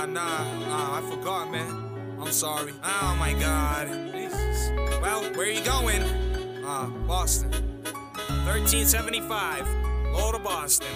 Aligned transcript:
Nah, 0.00 0.06
nah, 0.06 0.42
nah, 0.66 0.96
I 0.96 1.02
forgot, 1.10 1.52
man. 1.52 2.16
I'm 2.18 2.32
sorry. 2.32 2.72
Oh 2.82 3.16
my 3.18 3.34
god. 3.34 3.86
Jesus. 4.10 4.70
Well, 5.02 5.22
where 5.34 5.46
are 5.46 5.50
you 5.50 5.62
going? 5.62 6.00
Uh, 6.64 6.86
Boston. 7.06 7.50
1375. 7.50 9.68
Low 10.14 10.32
to 10.32 10.38
Boston. 10.38 10.88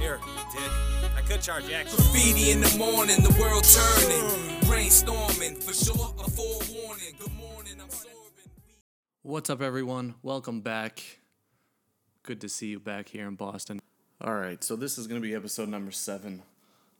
Here, 0.00 0.18
dick. 0.52 0.72
I 1.16 1.20
could 1.24 1.40
charge 1.40 1.68
you 1.68 1.76
extra. 1.76 2.02
Graffiti 2.02 2.50
in 2.50 2.62
the 2.62 2.78
morning, 2.78 3.22
the 3.22 3.30
world 3.40 3.62
turning. 3.62 4.28
Brainstorming, 4.62 5.62
for 5.62 5.72
sure, 5.72 6.12
a 6.18 6.28
forewarning. 6.28 7.14
Good 7.20 7.34
morning, 7.34 7.74
I'm 7.80 7.90
sorbing. 7.90 8.50
What's 9.22 9.50
up, 9.50 9.62
everyone? 9.62 10.16
Welcome 10.20 10.62
back. 10.62 11.20
Good 12.24 12.40
to 12.40 12.48
see 12.48 12.70
you 12.70 12.80
back 12.80 13.08
here 13.08 13.28
in 13.28 13.36
Boston. 13.36 13.80
All 14.20 14.34
right, 14.34 14.64
so 14.64 14.74
this 14.74 14.98
is 14.98 15.06
going 15.06 15.22
to 15.22 15.28
be 15.28 15.32
episode 15.32 15.68
number 15.68 15.92
seven. 15.92 16.42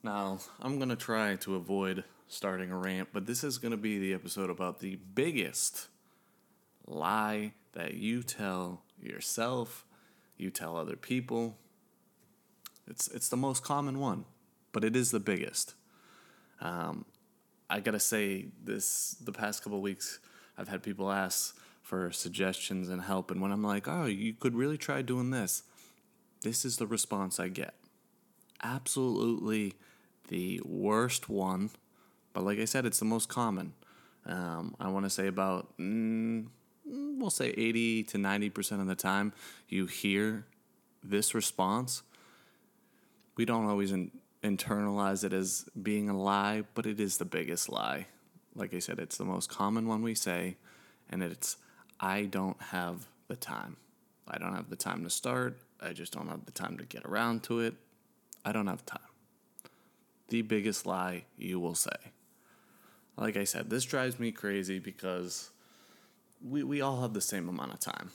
Now, 0.03 0.39
I'm 0.59 0.77
going 0.77 0.89
to 0.89 0.97
try 0.97 1.37
to 1.37 1.55
avoid 1.55 2.03
starting 2.27 2.71
a 2.71 2.77
rant, 2.77 3.09
but 3.13 3.25
this 3.25 3.43
is 3.43 3.57
going 3.57 3.71
to 3.71 3.77
be 3.77 3.99
the 3.99 4.13
episode 4.13 4.49
about 4.49 4.79
the 4.79 4.97
biggest 5.15 5.87
lie 6.85 7.53
that 7.71 7.93
you 7.93 8.21
tell 8.21 8.81
yourself, 9.01 9.85
you 10.37 10.49
tell 10.49 10.75
other 10.75 10.97
people. 10.97 11.57
It's, 12.85 13.07
it's 13.07 13.29
the 13.29 13.37
most 13.37 13.63
common 13.63 13.99
one, 13.99 14.25
but 14.73 14.83
it 14.83 14.95
is 14.95 15.11
the 15.11 15.21
biggest. 15.21 15.73
Um, 16.59 17.05
I 17.69 17.79
gotta 17.79 17.99
say, 17.99 18.47
this 18.63 19.15
the 19.23 19.31
past 19.31 19.63
couple 19.63 19.81
weeks, 19.81 20.19
I've 20.57 20.67
had 20.67 20.83
people 20.83 21.11
ask 21.11 21.57
for 21.81 22.11
suggestions 22.11 22.89
and 22.89 23.01
help, 23.01 23.31
and 23.31 23.41
when 23.41 23.51
I'm 23.51 23.63
like, 23.63 23.87
"Oh, 23.87 24.05
you 24.05 24.33
could 24.33 24.55
really 24.55 24.77
try 24.77 25.01
doing 25.01 25.31
this," 25.31 25.63
this 26.41 26.65
is 26.65 26.77
the 26.77 26.87
response 26.87 27.39
I 27.39 27.47
get. 27.47 27.73
Absolutely, 28.61 29.73
the 30.27 30.61
worst 30.65 31.29
one, 31.29 31.69
but 32.33 32.43
like 32.43 32.59
I 32.59 32.65
said, 32.65 32.85
it's 32.85 32.99
the 32.99 33.05
most 33.05 33.29
common. 33.29 33.73
Um, 34.25 34.75
I 34.79 34.89
want 34.89 35.05
to 35.05 35.09
say 35.09 35.27
about, 35.27 35.77
mm, 35.77 36.47
we'll 36.85 37.29
say 37.29 37.49
80 37.49 38.03
to 38.03 38.17
90% 38.17 38.81
of 38.81 38.87
the 38.87 38.95
time, 38.95 39.33
you 39.67 39.85
hear 39.85 40.45
this 41.03 41.35
response. 41.35 42.03
We 43.35 43.45
don't 43.45 43.65
always 43.65 43.91
in, 43.91 44.11
internalize 44.43 45.23
it 45.23 45.33
as 45.33 45.65
being 45.81 46.09
a 46.09 46.17
lie, 46.17 46.63
but 46.73 46.85
it 46.85 46.99
is 46.99 47.17
the 47.17 47.25
biggest 47.25 47.69
lie. 47.69 48.07
Like 48.55 48.73
I 48.73 48.79
said, 48.79 48.99
it's 48.99 49.17
the 49.17 49.25
most 49.25 49.49
common 49.49 49.87
one 49.87 50.03
we 50.03 50.15
say, 50.15 50.57
and 51.09 51.23
it's, 51.23 51.57
I 51.99 52.23
don't 52.23 52.61
have 52.61 53.07
the 53.27 53.35
time. 53.35 53.77
I 54.27 54.37
don't 54.37 54.55
have 54.55 54.69
the 54.69 54.75
time 54.75 55.03
to 55.03 55.09
start. 55.09 55.57
I 55.81 55.93
just 55.93 56.13
don't 56.13 56.27
have 56.27 56.45
the 56.45 56.51
time 56.51 56.77
to 56.77 56.85
get 56.85 57.03
around 57.03 57.43
to 57.43 57.59
it. 57.59 57.75
I 58.45 58.51
don't 58.51 58.67
have 58.67 58.85
time. 58.85 58.99
The 60.33 60.41
biggest 60.41 60.87
lie 60.87 61.25
you 61.37 61.59
will 61.59 61.75
say. 61.75 61.91
Like 63.17 63.37
I 63.37 63.43
said, 63.43 63.69
this 63.69 63.85
drives 63.85 64.19
me 64.19 64.31
crazy 64.31 64.79
because 64.79 65.51
we, 66.43 66.63
we 66.63 66.81
all 66.81 67.03
have 67.03 67.13
the 67.13 67.21
same 67.21 67.49
amount 67.49 67.71
of 67.71 67.79
time. 67.79 68.09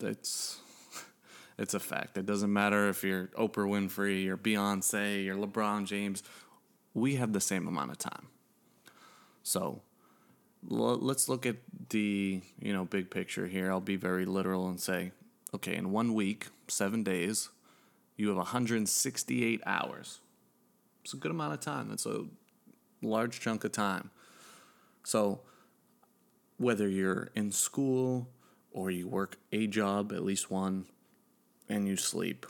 It's 0.00 0.58
it's 1.56 1.72
a 1.72 1.78
fact. 1.78 2.18
It 2.18 2.26
doesn't 2.26 2.52
matter 2.52 2.88
if 2.88 3.04
you're 3.04 3.28
Oprah 3.38 3.68
Winfrey, 3.68 4.24
you're 4.24 4.36
Beyonce, 4.36 5.24
you're 5.24 5.36
LeBron 5.36 5.86
James. 5.86 6.24
We 6.94 7.14
have 7.14 7.32
the 7.32 7.40
same 7.40 7.68
amount 7.68 7.92
of 7.92 7.98
time. 7.98 8.26
So 9.44 9.82
let's 10.66 11.28
look 11.28 11.46
at 11.46 11.58
the 11.90 12.40
you 12.58 12.72
know 12.72 12.86
big 12.86 13.08
picture 13.08 13.46
here. 13.46 13.70
I'll 13.70 13.80
be 13.80 13.94
very 13.94 14.24
literal 14.24 14.68
and 14.68 14.80
say, 14.80 15.12
okay, 15.54 15.76
in 15.76 15.92
one 15.92 16.12
week, 16.12 16.48
seven 16.66 17.04
days, 17.04 17.50
you 18.16 18.26
have 18.26 18.36
168 18.36 19.60
hours. 19.64 20.18
It's 21.02 21.14
a 21.14 21.16
good 21.16 21.30
amount 21.30 21.54
of 21.54 21.60
time. 21.60 21.88
That's 21.88 22.06
a 22.06 22.26
large 23.02 23.40
chunk 23.40 23.64
of 23.64 23.72
time. 23.72 24.10
So 25.04 25.40
whether 26.58 26.88
you're 26.88 27.30
in 27.34 27.52
school 27.52 28.28
or 28.72 28.90
you 28.90 29.08
work 29.08 29.36
a 29.52 29.66
job, 29.66 30.12
at 30.12 30.24
least 30.24 30.50
one, 30.50 30.86
and 31.68 31.88
you 31.88 31.96
sleep 31.96 32.46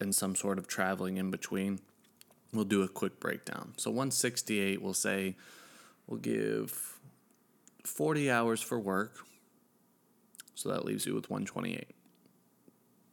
and 0.00 0.14
some 0.14 0.34
sort 0.34 0.58
of 0.58 0.66
traveling 0.66 1.16
in 1.16 1.30
between, 1.30 1.80
we'll 2.52 2.64
do 2.64 2.82
a 2.82 2.88
quick 2.88 3.20
breakdown. 3.20 3.74
So 3.76 3.90
168, 3.90 4.80
we'll 4.80 4.94
say 4.94 5.36
we'll 6.06 6.20
give 6.20 6.98
40 7.84 8.30
hours 8.30 8.60
for 8.60 8.78
work. 8.78 9.18
So 10.54 10.70
that 10.70 10.84
leaves 10.84 11.04
you 11.06 11.14
with 11.14 11.28
128. 11.28 11.94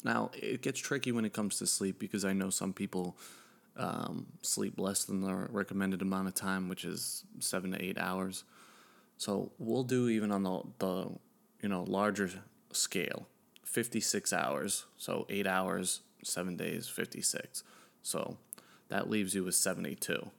Now, 0.06 0.32
it 0.34 0.62
gets 0.62 0.80
tricky 0.80 1.12
when 1.12 1.26
it 1.26 1.34
comes 1.34 1.58
to 1.60 1.68
sleep 1.68 2.00
because 2.00 2.26
I 2.26 2.34
know 2.34 2.50
some 2.50 2.74
people 2.74 3.18
um, 3.78 4.28
sleep 4.42 4.80
less 4.80 5.04
than 5.04 5.22
the 5.22 5.34
recommended 5.50 6.02
amount 6.02 6.28
of 6.28 6.36
time, 6.36 6.70
which 6.70 6.86
is 6.86 7.24
seven 7.40 7.72
to 7.72 7.84
eight 7.84 7.98
hours. 7.98 8.44
So 9.18 9.52
we'll 9.58 9.84
do 9.84 10.10
even 10.10 10.32
on 10.32 10.44
the, 10.44 10.62
the 10.80 11.10
you 11.62 11.70
know 11.70 11.84
larger 11.84 12.30
scale, 12.72 13.28
56 13.64 14.34
hours. 14.34 14.86
So 14.98 15.26
eight 15.30 15.48
hours, 15.48 16.02
seven 16.24 16.56
days, 16.56 16.88
56. 16.88 17.64
So 18.02 18.38
that 18.90 19.10
leaves 19.10 19.34
you 19.34 19.44
with 19.44 19.56
72. 19.56 20.30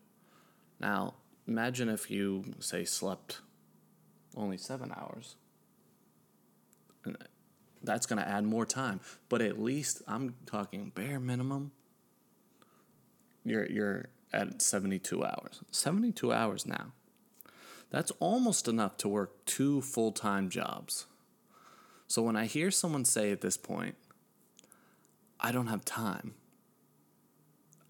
Now 0.81 1.15
imagine 1.47 1.89
if 1.89 2.11
you 2.11 2.55
say 2.61 2.85
slept 2.85 3.41
only 4.37 4.57
seven 4.57 4.93
hours. 4.97 5.37
That's 7.83 8.07
going 8.07 8.21
to 8.21 8.27
add 8.27 8.45
more 8.45 8.65
time, 8.65 9.01
but 9.29 9.43
at 9.43 9.61
least 9.61 10.03
I'm 10.09 10.35
talking 10.47 10.91
bare 10.95 11.21
minimum 11.21 11.73
you're 13.45 13.67
you're 13.67 14.09
at 14.33 14.61
72 14.61 15.25
hours. 15.25 15.61
72 15.71 16.33
hours 16.33 16.67
now. 16.67 16.93
That's 17.91 18.11
almost 18.19 18.67
enough 18.67 18.97
to 18.99 19.09
work 19.09 19.45
two 19.45 19.81
full-time 19.81 20.51
jobs. 20.51 21.07
So 22.09 22.23
when 22.23 22.37
I 22.37 22.47
hear 22.47 22.71
someone 22.71 23.05
say 23.05 23.31
at 23.31 23.41
this 23.41 23.57
point, 23.57 23.95
I 25.39 25.53
don't 25.53 25.69
have 25.69 25.85
time, 25.85 26.35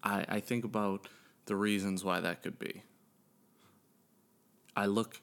I, 0.03 0.25
I 0.29 0.39
think 0.39 0.63
about 0.63 1.07
the 1.45 1.55
reasons 1.55 2.03
why 2.03 2.19
that 2.19 2.43
could 2.43 2.59
be. 2.59 2.83
I 4.75 4.85
look 4.85 5.21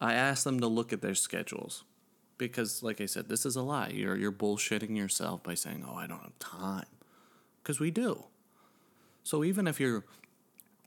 I 0.00 0.14
ask 0.14 0.44
them 0.44 0.60
to 0.60 0.66
look 0.66 0.92
at 0.92 1.00
their 1.00 1.14
schedules. 1.14 1.84
Because 2.38 2.82
like 2.82 3.00
I 3.00 3.06
said, 3.06 3.28
this 3.28 3.46
is 3.46 3.56
a 3.56 3.62
lie. 3.62 3.88
You're 3.88 4.16
you're 4.16 4.32
bullshitting 4.32 4.96
yourself 4.96 5.42
by 5.42 5.54
saying, 5.54 5.84
"Oh, 5.88 5.94
I 5.96 6.06
don't 6.06 6.22
have 6.22 6.38
time." 6.38 6.86
Cuz 7.64 7.80
we 7.80 7.90
do. 7.90 8.24
So 9.26 9.42
even 9.42 9.66
if 9.66 9.80
you're, 9.80 10.04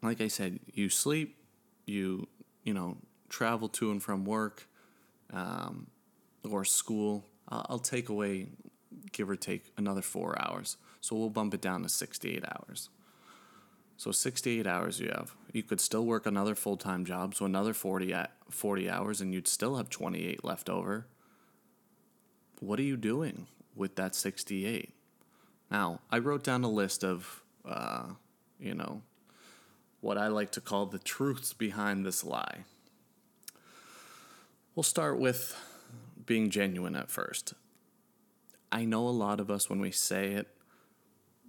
like 0.02 0.22
I 0.22 0.30
said, 0.30 0.62
you 0.74 0.88
sleep, 0.88 1.36
you 1.86 2.30
you 2.64 2.74
know 2.74 2.96
travel 3.28 3.68
to 3.68 3.92
and 3.92 4.02
from 4.02 4.24
work, 4.24 4.66
um, 5.34 5.88
or 6.50 6.64
school, 6.64 7.26
I'll, 7.50 7.80
take 7.80 8.08
away, 8.08 8.48
give 9.12 9.30
or 9.30 9.36
take 9.36 9.74
another 9.76 10.02
four 10.02 10.42
hours. 10.42 10.78
So 11.02 11.18
we'll 11.18 11.30
bump 11.30 11.54
it 11.54 11.60
down 11.60 11.84
to 11.84 11.90
sixty-eight 11.90 12.46
hours. 12.46 12.88
So 13.98 14.14
68 14.14 14.66
hours 14.66 15.02
you 15.02 15.10
have. 15.10 15.36
You 15.52 15.62
could 15.62 15.82
still 15.82 16.06
work 16.06 16.26
another 16.26 16.56
full 16.56 16.78
time 16.78 17.04
job, 17.04 17.36
so 17.36 17.44
another 17.44 17.74
40, 17.74 18.16
40 18.50 18.90
hours, 18.90 19.20
and 19.20 19.34
you'd 19.34 19.50
still 19.50 19.76
have 19.76 19.90
28 19.90 20.46
left 20.46 20.70
over. 20.70 21.08
What 22.62 22.80
are 22.80 22.84
you 22.84 22.96
doing 22.96 23.48
with 23.76 23.98
that 23.98 24.16
68? 24.16 24.94
Now, 25.70 26.00
I 26.10 26.20
wrote 26.20 26.46
down 26.46 26.64
a 26.64 26.70
list 26.70 27.04
of 27.04 27.44
uh, 27.66 28.14
you 28.60 28.74
know, 28.74 29.02
what 30.02 30.18
I 30.18 30.28
like 30.28 30.52
to 30.52 30.62
call 30.62 30.86
the 30.86 31.00
truths 31.00 31.54
behind 31.54 32.06
this 32.06 32.24
lie. 32.24 32.66
We'll 34.76 34.84
start 34.84 35.20
with 35.20 35.58
being 36.26 36.50
genuine 36.50 36.96
at 36.96 37.10
first. 37.10 37.54
I 38.72 38.86
know 38.86 39.08
a 39.08 39.10
lot 39.10 39.40
of 39.40 39.50
us, 39.50 39.70
when 39.70 39.82
we 39.82 39.92
say 39.92 40.34
it, 40.34 40.48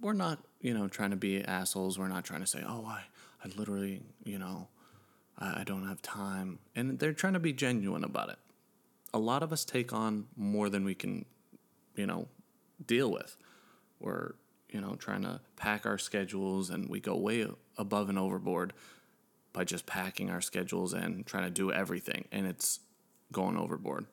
we're 0.01 0.13
not, 0.13 0.39
you 0.59 0.73
know, 0.73 0.87
trying 0.87 1.11
to 1.11 1.15
be 1.15 1.43
assholes. 1.43 1.99
We're 1.99 2.07
not 2.07 2.25
trying 2.25 2.41
to 2.41 2.47
say, 2.47 2.63
oh, 2.67 2.85
I, 2.87 3.03
I 3.45 3.49
literally, 3.55 4.01
you 4.23 4.39
know, 4.39 4.67
I, 5.37 5.61
I 5.61 5.63
don't 5.63 5.87
have 5.87 6.01
time. 6.01 6.59
And 6.75 6.97
they're 6.97 7.13
trying 7.13 7.33
to 7.33 7.39
be 7.39 7.53
genuine 7.53 8.03
about 8.03 8.29
it. 8.29 8.39
A 9.13 9.19
lot 9.19 9.43
of 9.43 9.53
us 9.53 9.63
take 9.63 9.93
on 9.93 10.25
more 10.35 10.69
than 10.69 10.83
we 10.83 10.95
can, 10.95 11.25
you 11.95 12.07
know, 12.07 12.27
deal 12.85 13.11
with. 13.11 13.37
We're 13.99 14.33
you 14.71 14.81
know, 14.81 14.95
trying 14.95 15.23
to 15.23 15.41
pack 15.55 15.85
our 15.85 15.97
schedules 15.97 16.69
and 16.69 16.89
we 16.89 16.99
go 16.99 17.15
way 17.15 17.45
above 17.77 18.09
and 18.09 18.17
overboard 18.17 18.73
by 19.53 19.63
just 19.63 19.85
packing 19.85 20.29
our 20.29 20.41
schedules 20.41 20.93
and 20.93 21.25
trying 21.25 21.43
to 21.43 21.49
do 21.49 21.71
everything 21.71 22.25
and 22.31 22.47
it's 22.47 22.79
going 23.31 23.57
overboard. 23.57 24.05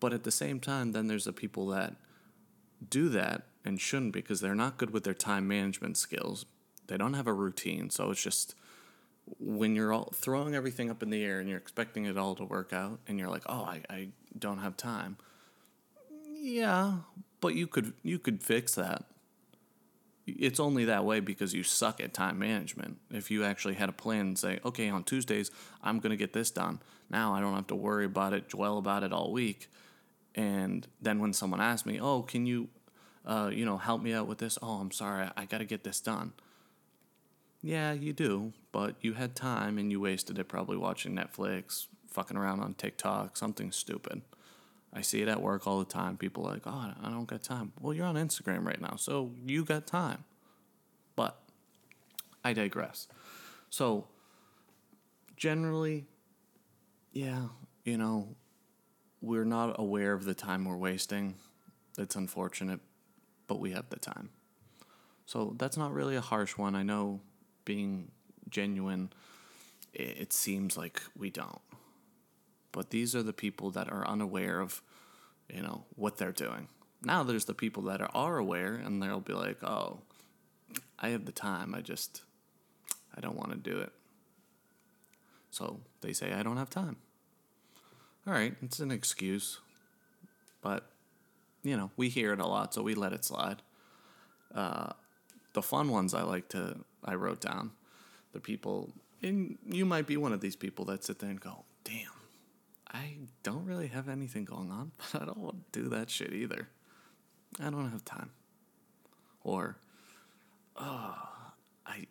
But 0.00 0.12
at 0.12 0.24
the 0.24 0.30
same 0.30 0.60
time, 0.60 0.92
then 0.92 1.06
there's 1.06 1.24
the 1.24 1.32
people 1.32 1.66
that 1.68 1.94
do 2.90 3.08
that 3.10 3.46
and 3.64 3.80
shouldn't 3.80 4.12
because 4.12 4.40
they're 4.40 4.54
not 4.54 4.76
good 4.76 4.90
with 4.90 5.04
their 5.04 5.14
time 5.14 5.48
management 5.48 5.96
skills. 5.96 6.44
They 6.86 6.98
don't 6.98 7.14
have 7.14 7.26
a 7.26 7.32
routine, 7.32 7.88
so 7.88 8.10
it's 8.10 8.22
just 8.22 8.54
when 9.38 9.74
you're 9.74 9.92
all 9.92 10.12
throwing 10.14 10.54
everything 10.54 10.90
up 10.90 11.02
in 11.02 11.08
the 11.08 11.24
air 11.24 11.40
and 11.40 11.48
you're 11.48 11.58
expecting 11.58 12.04
it 12.04 12.18
all 12.18 12.34
to 12.34 12.44
work 12.44 12.74
out 12.74 13.00
and 13.06 13.18
you're 13.18 13.30
like, 13.30 13.44
"Oh, 13.46 13.62
I, 13.62 13.80
I 13.88 14.08
don't 14.38 14.58
have 14.58 14.76
time." 14.76 15.16
Yeah, 16.34 16.98
but 17.40 17.54
you 17.54 17.66
could 17.66 17.94
you 18.02 18.18
could 18.18 18.42
fix 18.42 18.74
that 18.74 19.06
it's 20.26 20.60
only 20.60 20.86
that 20.86 21.04
way 21.04 21.20
because 21.20 21.52
you 21.54 21.62
suck 21.62 22.00
at 22.00 22.14
time 22.14 22.38
management. 22.38 22.98
If 23.10 23.30
you 23.30 23.44
actually 23.44 23.74
had 23.74 23.88
a 23.88 23.92
plan 23.92 24.20
and 24.20 24.38
say, 24.38 24.58
okay, 24.64 24.88
on 24.88 25.04
Tuesdays, 25.04 25.50
I'm 25.82 26.00
going 26.00 26.10
to 26.10 26.16
get 26.16 26.32
this 26.32 26.50
done. 26.50 26.80
Now 27.10 27.34
I 27.34 27.40
don't 27.40 27.54
have 27.54 27.66
to 27.68 27.74
worry 27.74 28.06
about 28.06 28.32
it, 28.32 28.48
dwell 28.48 28.78
about 28.78 29.02
it 29.02 29.12
all 29.12 29.32
week. 29.32 29.68
And 30.34 30.86
then 31.00 31.20
when 31.20 31.32
someone 31.32 31.60
asks 31.60 31.86
me, 31.86 32.00
oh, 32.00 32.22
can 32.22 32.46
you, 32.46 32.68
uh, 33.26 33.50
you 33.52 33.64
know, 33.64 33.76
help 33.76 34.02
me 34.02 34.12
out 34.12 34.26
with 34.26 34.38
this? 34.38 34.58
Oh, 34.62 34.80
I'm 34.80 34.90
sorry, 34.90 35.28
I 35.36 35.44
got 35.44 35.58
to 35.58 35.64
get 35.64 35.84
this 35.84 36.00
done. 36.00 36.32
Yeah, 37.62 37.92
you 37.92 38.12
do, 38.12 38.52
but 38.72 38.96
you 39.00 39.14
had 39.14 39.34
time 39.34 39.78
and 39.78 39.90
you 39.90 40.00
wasted 40.00 40.38
it 40.38 40.48
probably 40.48 40.76
watching 40.76 41.14
Netflix, 41.14 41.86
fucking 42.10 42.36
around 42.36 42.60
on 42.60 42.74
TikTok, 42.74 43.36
something 43.36 43.72
stupid. 43.72 44.22
I 44.94 45.00
see 45.00 45.20
it 45.22 45.28
at 45.28 45.42
work 45.42 45.66
all 45.66 45.80
the 45.80 45.84
time. 45.84 46.16
People 46.16 46.46
are 46.46 46.52
like, 46.52 46.62
oh, 46.66 46.92
I 47.02 47.08
don't 47.10 47.26
got 47.26 47.42
time. 47.42 47.72
Well, 47.80 47.92
you're 47.92 48.06
on 48.06 48.14
Instagram 48.14 48.64
right 48.64 48.80
now, 48.80 48.94
so 48.96 49.32
you 49.44 49.64
got 49.64 49.86
time. 49.88 50.24
But 51.16 51.36
I 52.44 52.52
digress. 52.52 53.08
So, 53.70 54.06
generally, 55.36 56.06
yeah, 57.12 57.48
you 57.84 57.98
know, 57.98 58.36
we're 59.20 59.44
not 59.44 59.74
aware 59.80 60.12
of 60.12 60.24
the 60.24 60.34
time 60.34 60.64
we're 60.64 60.76
wasting. 60.76 61.34
It's 61.98 62.14
unfortunate, 62.14 62.80
but 63.48 63.58
we 63.58 63.72
have 63.72 63.90
the 63.90 63.98
time. 63.98 64.30
So, 65.26 65.56
that's 65.58 65.76
not 65.76 65.92
really 65.92 66.14
a 66.14 66.20
harsh 66.20 66.56
one. 66.56 66.76
I 66.76 66.84
know 66.84 67.20
being 67.64 68.12
genuine, 68.48 69.12
it 69.92 70.32
seems 70.32 70.76
like 70.76 71.02
we 71.16 71.30
don't. 71.30 71.60
But 72.74 72.90
these 72.90 73.14
are 73.14 73.22
the 73.22 73.32
people 73.32 73.70
that 73.70 73.90
are 73.90 74.06
unaware 74.06 74.58
of, 74.58 74.82
you 75.48 75.62
know, 75.62 75.84
what 75.94 76.16
they're 76.16 76.32
doing. 76.32 76.66
Now 77.04 77.22
there's 77.22 77.44
the 77.44 77.54
people 77.54 77.84
that 77.84 78.00
are, 78.00 78.10
are 78.14 78.36
aware 78.36 78.74
and 78.74 79.00
they'll 79.00 79.20
be 79.20 79.32
like, 79.32 79.62
oh, 79.62 80.00
I 80.98 81.10
have 81.10 81.24
the 81.24 81.32
time. 81.32 81.72
I 81.72 81.82
just, 81.82 82.22
I 83.16 83.20
don't 83.20 83.36
want 83.36 83.52
to 83.52 83.56
do 83.56 83.78
it. 83.78 83.92
So 85.50 85.78
they 86.00 86.12
say, 86.12 86.32
I 86.32 86.42
don't 86.42 86.56
have 86.56 86.68
time. 86.68 86.96
All 88.26 88.32
right, 88.32 88.56
it's 88.60 88.80
an 88.80 88.90
excuse. 88.90 89.60
But, 90.60 90.90
you 91.62 91.76
know, 91.76 91.92
we 91.96 92.08
hear 92.08 92.32
it 92.32 92.40
a 92.40 92.46
lot, 92.46 92.74
so 92.74 92.82
we 92.82 92.94
let 92.94 93.12
it 93.12 93.24
slide. 93.24 93.62
Uh, 94.52 94.94
the 95.52 95.62
fun 95.62 95.90
ones 95.90 96.12
I 96.12 96.22
like 96.22 96.48
to, 96.48 96.78
I 97.04 97.14
wrote 97.14 97.40
down. 97.40 97.70
The 98.32 98.40
people, 98.40 98.90
and 99.22 99.58
you 99.64 99.84
might 99.84 100.08
be 100.08 100.16
one 100.16 100.32
of 100.32 100.40
these 100.40 100.56
people 100.56 100.86
that 100.86 101.04
sit 101.04 101.20
there 101.20 101.30
and 101.30 101.40
go, 101.40 101.64
damn, 101.84 102.13
I 102.94 103.16
don't 103.42 103.66
really 103.66 103.88
have 103.88 104.08
anything 104.08 104.44
going 104.44 104.70
on, 104.70 104.92
but 105.12 105.22
I 105.22 105.24
don't 105.26 105.38
want 105.38 105.72
to 105.72 105.82
do 105.82 105.88
that 105.90 106.08
shit 106.08 106.32
either. 106.32 106.68
I 107.60 107.70
don't 107.70 107.90
have 107.90 108.04
time. 108.04 108.30
Or, 109.42 109.76
oh, 110.76 111.28
I 111.84 112.06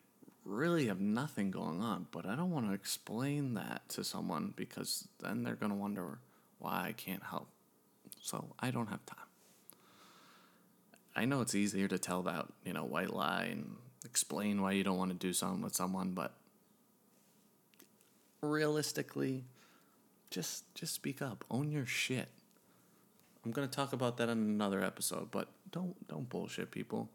really 0.45 0.87
have 0.87 0.99
nothing 0.99 1.51
going 1.51 1.81
on, 1.81 2.07
but 2.11 2.25
I 2.25 2.35
don't 2.35 2.51
want 2.51 2.67
to 2.67 2.73
explain 2.73 3.53
that 3.55 3.87
to 3.89 4.03
someone 4.03 4.53
because 4.55 5.07
then 5.21 5.43
they're 5.43 5.55
going 5.55 5.71
to 5.71 5.77
wonder 5.77 6.19
why 6.59 6.85
I 6.87 6.91
can't 6.91 7.23
help. 7.23 7.47
So 8.21 8.53
I 8.59 8.71
don't 8.71 8.87
have 8.87 9.05
time. 9.05 9.17
I 11.15 11.25
know 11.25 11.41
it's 11.41 11.55
easier 11.55 11.87
to 11.87 11.97
tell 11.97 12.23
that, 12.23 12.47
you 12.65 12.73
know, 12.73 12.83
white 12.83 13.13
lie 13.13 13.49
and 13.51 13.75
explain 14.05 14.61
why 14.61 14.71
you 14.71 14.83
don't 14.83 14.97
want 14.97 15.11
to 15.11 15.17
do 15.17 15.33
something 15.33 15.61
with 15.61 15.75
someone, 15.75 16.11
but 16.11 16.33
realistically, 18.41 19.45
just 20.33 20.73
just 20.73 20.93
speak 20.93 21.21
up. 21.21 21.45
Own 21.51 21.71
your 21.71 21.85
shit. 21.85 22.27
I'm 23.45 23.51
gonna 23.51 23.67
talk 23.67 23.93
about 23.93 24.17
that 24.17 24.29
in 24.29 24.37
another 24.37 24.83
episode, 24.83 25.29
but 25.31 25.49
don't 25.71 26.07
don't 26.07 26.27
bullshit 26.27 26.71
people. 26.71 27.09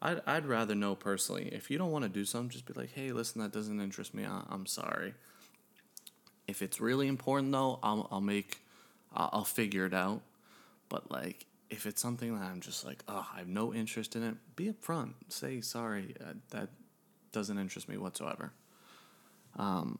I'd 0.00 0.20
I'd 0.26 0.46
rather 0.46 0.74
know 0.74 0.94
personally. 0.94 1.48
If 1.52 1.70
you 1.70 1.78
don't 1.78 1.90
want 1.90 2.04
to 2.04 2.08
do 2.08 2.24
something, 2.24 2.50
just 2.50 2.66
be 2.66 2.72
like, 2.72 2.92
hey, 2.92 3.12
listen, 3.12 3.42
that 3.42 3.52
doesn't 3.52 3.80
interest 3.80 4.14
me. 4.14 4.24
I, 4.24 4.42
I'm 4.48 4.66
sorry. 4.66 5.14
If 6.48 6.62
it's 6.62 6.80
really 6.80 7.06
important 7.06 7.52
though, 7.52 7.78
I'll 7.82 8.08
I'll 8.10 8.20
make 8.20 8.62
I'll, 9.14 9.30
I'll 9.32 9.44
figure 9.44 9.84
it 9.84 9.94
out. 9.94 10.22
But 10.88 11.10
like, 11.10 11.46
if 11.70 11.86
it's 11.86 12.00
something 12.00 12.34
that 12.38 12.44
I'm 12.44 12.60
just 12.60 12.84
like, 12.84 13.04
oh, 13.08 13.26
I 13.34 13.38
have 13.38 13.48
no 13.48 13.74
interest 13.74 14.16
in 14.16 14.22
it, 14.22 14.36
be 14.56 14.72
upfront. 14.72 15.14
Say 15.28 15.60
sorry. 15.60 16.14
Uh, 16.20 16.34
that 16.50 16.70
doesn't 17.30 17.58
interest 17.58 17.88
me 17.88 17.98
whatsoever. 17.98 18.52
Um, 19.58 19.98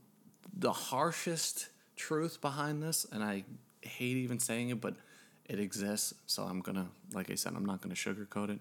the 0.54 0.72
harshest 0.72 1.68
truth 1.96 2.40
behind 2.40 2.82
this, 2.82 3.06
and 3.10 3.22
I 3.22 3.44
hate 3.82 4.16
even 4.16 4.38
saying 4.38 4.70
it, 4.70 4.80
but 4.80 4.94
it 5.44 5.58
exists. 5.58 6.14
So 6.26 6.44
I'm 6.44 6.60
gonna, 6.60 6.88
like 7.12 7.30
I 7.30 7.34
said, 7.34 7.54
I'm 7.56 7.64
not 7.64 7.80
gonna 7.80 7.94
sugarcoat 7.94 8.50
it. 8.50 8.60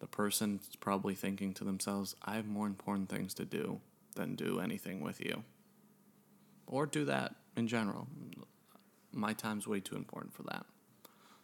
The 0.00 0.06
person's 0.06 0.76
probably 0.80 1.14
thinking 1.14 1.52
to 1.54 1.64
themselves, 1.64 2.14
I 2.22 2.36
have 2.36 2.46
more 2.46 2.66
important 2.66 3.08
things 3.08 3.34
to 3.34 3.44
do 3.44 3.80
than 4.14 4.36
do 4.36 4.60
anything 4.60 5.00
with 5.00 5.20
you. 5.20 5.42
Or 6.66 6.86
do 6.86 7.04
that 7.06 7.34
in 7.56 7.66
general. 7.66 8.06
My 9.12 9.32
time's 9.32 9.66
way 9.66 9.80
too 9.80 9.96
important 9.96 10.34
for 10.34 10.44
that. 10.44 10.66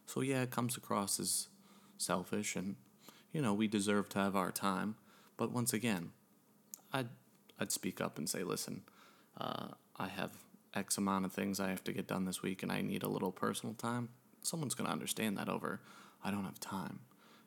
So 0.07 0.21
yeah, 0.21 0.43
it 0.43 0.51
comes 0.51 0.77
across 0.77 1.19
as 1.19 1.49
selfish 1.99 2.55
and 2.55 2.77
you 3.35 3.43
know, 3.43 3.53
we 3.53 3.67
deserve 3.67 4.09
to 4.11 4.21
have 4.21 4.37
our 4.37 4.53
time. 4.53 4.95
But 5.37 5.51
once 5.51 5.75
again, 5.75 6.13
I'd 6.93 7.09
I'd 7.59 7.73
speak 7.73 8.01
up 8.01 8.17
and 8.17 8.29
say, 8.29 8.45
listen, 8.45 8.83
uh, 9.39 9.69
I 9.97 10.09
have 10.09 10.31
X 10.75 10.99
amount 10.99 11.25
of 11.25 11.33
things 11.33 11.61
I 11.61 11.71
have 11.71 11.85
to 11.85 11.93
get 11.93 12.07
done 12.07 12.25
this 12.25 12.43
week 12.43 12.63
and 12.63 12.73
I 12.73 12.81
need 12.81 13.03
a 13.03 13.09
little 13.09 13.33
personal 13.33 13.75
time, 13.75 14.09
someone's 14.43 14.75
going 14.75 14.87
to 14.87 14.93
understand 14.93 15.39
that 15.39 15.49
over, 15.49 15.81
I 16.23 16.31
don't 16.31 16.45
have 16.45 16.61
time. 16.61 17.01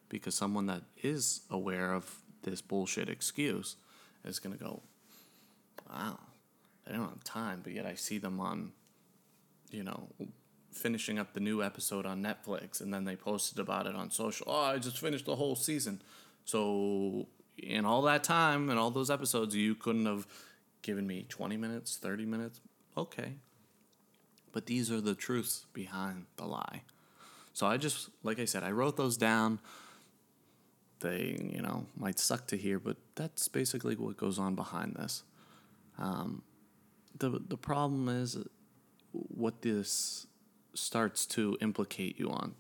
Because 0.10 0.36
someone 0.36 0.68
that 0.68 0.84
is 1.04 1.42
aware 1.50 1.94
of 1.94 2.22
this 2.44 2.62
bullshit 2.62 3.10
excuse 3.10 3.76
is 4.24 4.40
going 4.40 4.58
to 4.58 4.64
go, 4.64 4.82
wow, 5.90 6.18
I 6.88 6.94
don't 6.94 7.10
have 7.10 7.24
time, 7.24 7.60
but 7.64 7.74
yet 7.74 7.86
I 7.86 7.96
see 7.96 8.18
them 8.18 8.40
on, 8.40 8.72
you 9.70 9.84
know, 9.84 10.08
finishing 10.72 11.20
up 11.20 11.34
the 11.34 11.40
new 11.40 11.62
episode 11.62 12.06
on 12.06 12.24
Netflix 12.24 12.80
and 12.80 12.94
then 12.94 13.04
they 13.04 13.16
posted 13.16 13.60
about 13.60 13.88
it 13.88 13.96
on 13.96 14.12
social. 14.12 14.46
Oh, 14.50 14.62
I 14.62 14.78
just 14.78 15.00
finished 15.00 15.26
the 15.26 15.36
whole 15.36 15.56
season. 15.56 16.02
So, 16.46 17.28
in 17.58 17.86
all 17.86 18.04
that 18.04 18.24
time 18.24 18.70
and 18.70 18.80
all 18.80 18.92
those 18.92 19.10
episodes, 19.10 19.56
you 19.56 19.76
couldn't 19.76 20.06
have 20.06 20.28
given 20.84 21.08
me 21.08 21.26
20 21.28 21.58
minutes, 21.58 21.98
30 21.98 22.26
minutes, 22.26 22.62
okay. 22.98 23.36
But 24.52 24.66
these 24.66 24.92
are 24.92 25.00
the 25.00 25.16
truths 25.16 25.66
behind 25.74 26.26
the 26.38 26.46
lie. 26.46 26.82
So 27.54 27.68
I 27.68 27.78
just, 27.78 28.10
like 28.24 28.40
I 28.40 28.46
said, 28.46 28.64
I 28.64 28.72
wrote 28.72 28.98
those 28.98 29.18
down. 29.18 29.60
They, 31.00 31.38
you 31.54 31.62
know, 31.62 31.86
might 31.96 32.20
suck 32.20 32.48
to 32.48 32.58
hear, 32.58 32.80
but 32.80 32.98
that's 33.16 33.48
basically 33.48 33.96
what 33.96 34.18
goes 34.18 34.40
on 34.40 34.56
behind 34.56 34.96
this. 34.96 35.24
Um, 36.00 36.42
the 37.20 37.42
the 37.48 37.58
problem 37.58 38.10
is 38.10 38.38
what 39.12 39.62
this 39.62 40.28
starts 40.74 41.26
to 41.26 41.58
implicate 41.62 42.20
you 42.20 42.30
on. 42.30 42.56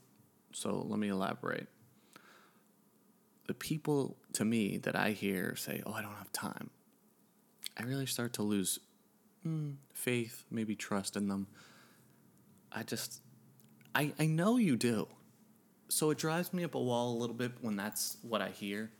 So 0.51 0.85
let 0.87 0.99
me 0.99 1.09
elaborate. 1.09 1.67
The 3.47 3.53
people 3.53 4.17
to 4.33 4.45
me 4.45 4.77
that 4.79 4.95
I 4.95 5.11
hear 5.11 5.55
say, 5.55 5.81
"Oh, 5.85 5.93
I 5.93 6.01
don't 6.01 6.15
have 6.15 6.31
time," 6.31 6.69
I 7.77 7.83
really 7.83 8.05
start 8.07 8.33
to 8.33 8.43
lose 8.43 8.79
mm, 9.47 9.75
faith, 9.93 10.45
maybe 10.51 10.75
trust 10.75 11.15
in 11.15 11.27
them. 11.27 11.47
I 12.71 12.83
just, 12.83 13.21
I, 13.95 14.13
I 14.19 14.25
know 14.25 14.57
you 14.57 14.75
do. 14.75 15.07
So 15.89 16.09
it 16.11 16.17
drives 16.17 16.53
me 16.53 16.63
up 16.63 16.75
a 16.75 16.79
wall 16.79 17.13
a 17.13 17.17
little 17.17 17.35
bit 17.35 17.53
when 17.61 17.75
that's 17.75 18.17
what 18.21 18.41
I 18.41 18.49
hear. 18.49 18.91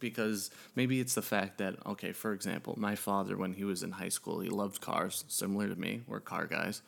Because 0.00 0.50
maybe 0.76 1.00
it's 1.00 1.14
the 1.14 1.22
fact 1.22 1.58
that, 1.58 1.74
okay, 1.84 2.12
for 2.12 2.32
example, 2.32 2.74
my 2.78 2.94
father, 2.94 3.36
when 3.36 3.54
he 3.54 3.64
was 3.64 3.82
in 3.82 3.92
high 3.92 4.10
school, 4.10 4.40
he 4.40 4.48
loved 4.48 4.80
cars, 4.80 5.24
similar 5.28 5.68
to 5.68 5.76
me. 5.76 6.02
We're 6.06 6.20
car 6.20 6.46
guys. 6.46 6.82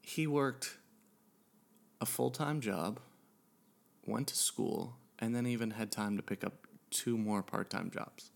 He 0.00 0.26
worked 0.26 0.76
a 2.00 2.06
full 2.06 2.30
time 2.30 2.60
job, 2.60 3.00
went 4.06 4.28
to 4.28 4.36
school, 4.36 4.96
and 5.18 5.34
then 5.34 5.46
even 5.46 5.72
had 5.72 5.90
time 5.90 6.16
to 6.16 6.22
pick 6.22 6.44
up 6.44 6.66
two 6.90 7.18
more 7.18 7.42
part 7.42 7.68
time 7.70 7.90
jobs. 7.90 8.30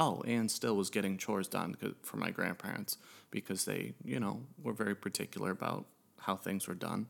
Oh, 0.00 0.22
and 0.28 0.48
still 0.48 0.76
was 0.76 0.90
getting 0.90 1.18
chores 1.18 1.48
done 1.48 1.76
for 2.02 2.18
my 2.18 2.30
grandparents 2.30 2.98
because 3.32 3.64
they, 3.64 3.94
you 4.04 4.20
know, 4.20 4.42
were 4.62 4.72
very 4.72 4.94
particular 4.94 5.50
about 5.50 5.86
how 6.20 6.36
things 6.36 6.68
were 6.68 6.76
done. 6.76 7.08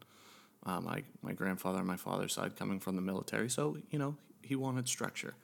Uh, 0.65 0.81
my 0.81 1.05
my 1.21 1.33
grandfather 1.35 1.81
on 1.81 1.87
my 1.87 1.99
father's 1.99 2.33
side 2.33 2.57
coming 2.57 2.81
from 2.81 2.97
the 2.97 3.03
military, 3.03 3.51
so 3.51 3.77
you 3.91 3.99
know 3.99 4.17
he 4.43 4.57
wanted 4.57 4.89
structure. 4.89 5.35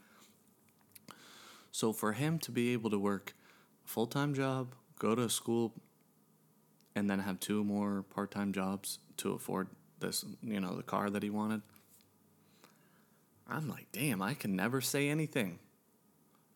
So 1.70 1.92
for 1.92 2.12
him 2.12 2.38
to 2.40 2.50
be 2.50 2.72
able 2.72 2.88
to 2.88 2.98
work 2.98 3.34
a 3.84 3.88
full 3.88 4.06
time 4.06 4.32
job, 4.32 4.74
go 4.98 5.14
to 5.14 5.28
school, 5.28 5.74
and 6.96 7.10
then 7.10 7.18
have 7.18 7.40
two 7.40 7.62
more 7.62 8.04
part 8.14 8.30
time 8.30 8.54
jobs 8.54 9.00
to 9.18 9.32
afford 9.32 9.68
this, 10.00 10.24
you 10.42 10.60
know, 10.60 10.74
the 10.74 10.82
car 10.82 11.10
that 11.10 11.22
he 11.22 11.28
wanted. 11.28 11.60
I'm 13.46 13.68
like, 13.68 13.88
damn, 13.92 14.22
I 14.22 14.32
can 14.32 14.56
never 14.56 14.80
say 14.80 15.10
anything 15.10 15.58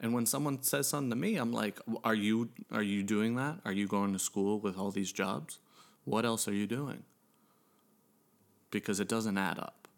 and 0.00 0.14
when 0.14 0.26
someone 0.26 0.62
says 0.62 0.88
something 0.88 1.11
to 1.11 1.17
me, 1.17 1.37
I'm 1.37 1.52
like, 1.52 1.81
"Are 2.05 2.14
you 2.14 2.50
are 2.71 2.83
you 2.83 3.02
doing 3.02 3.37
that? 3.37 3.59
Are 3.64 3.73
you 3.73 3.87
going 3.87 4.12
to 4.12 4.19
school 4.19 4.61
with 4.61 4.78
all 4.78 4.90
these 4.90 5.12
jobs? 5.12 5.59
What 6.05 6.25
else 6.25 6.47
are 6.49 6.55
you 6.55 6.67
doing?" 6.67 7.05
Because 8.71 9.00
it 9.00 9.09
doesn't 9.09 9.38
add 9.38 9.59
up. 9.59 9.88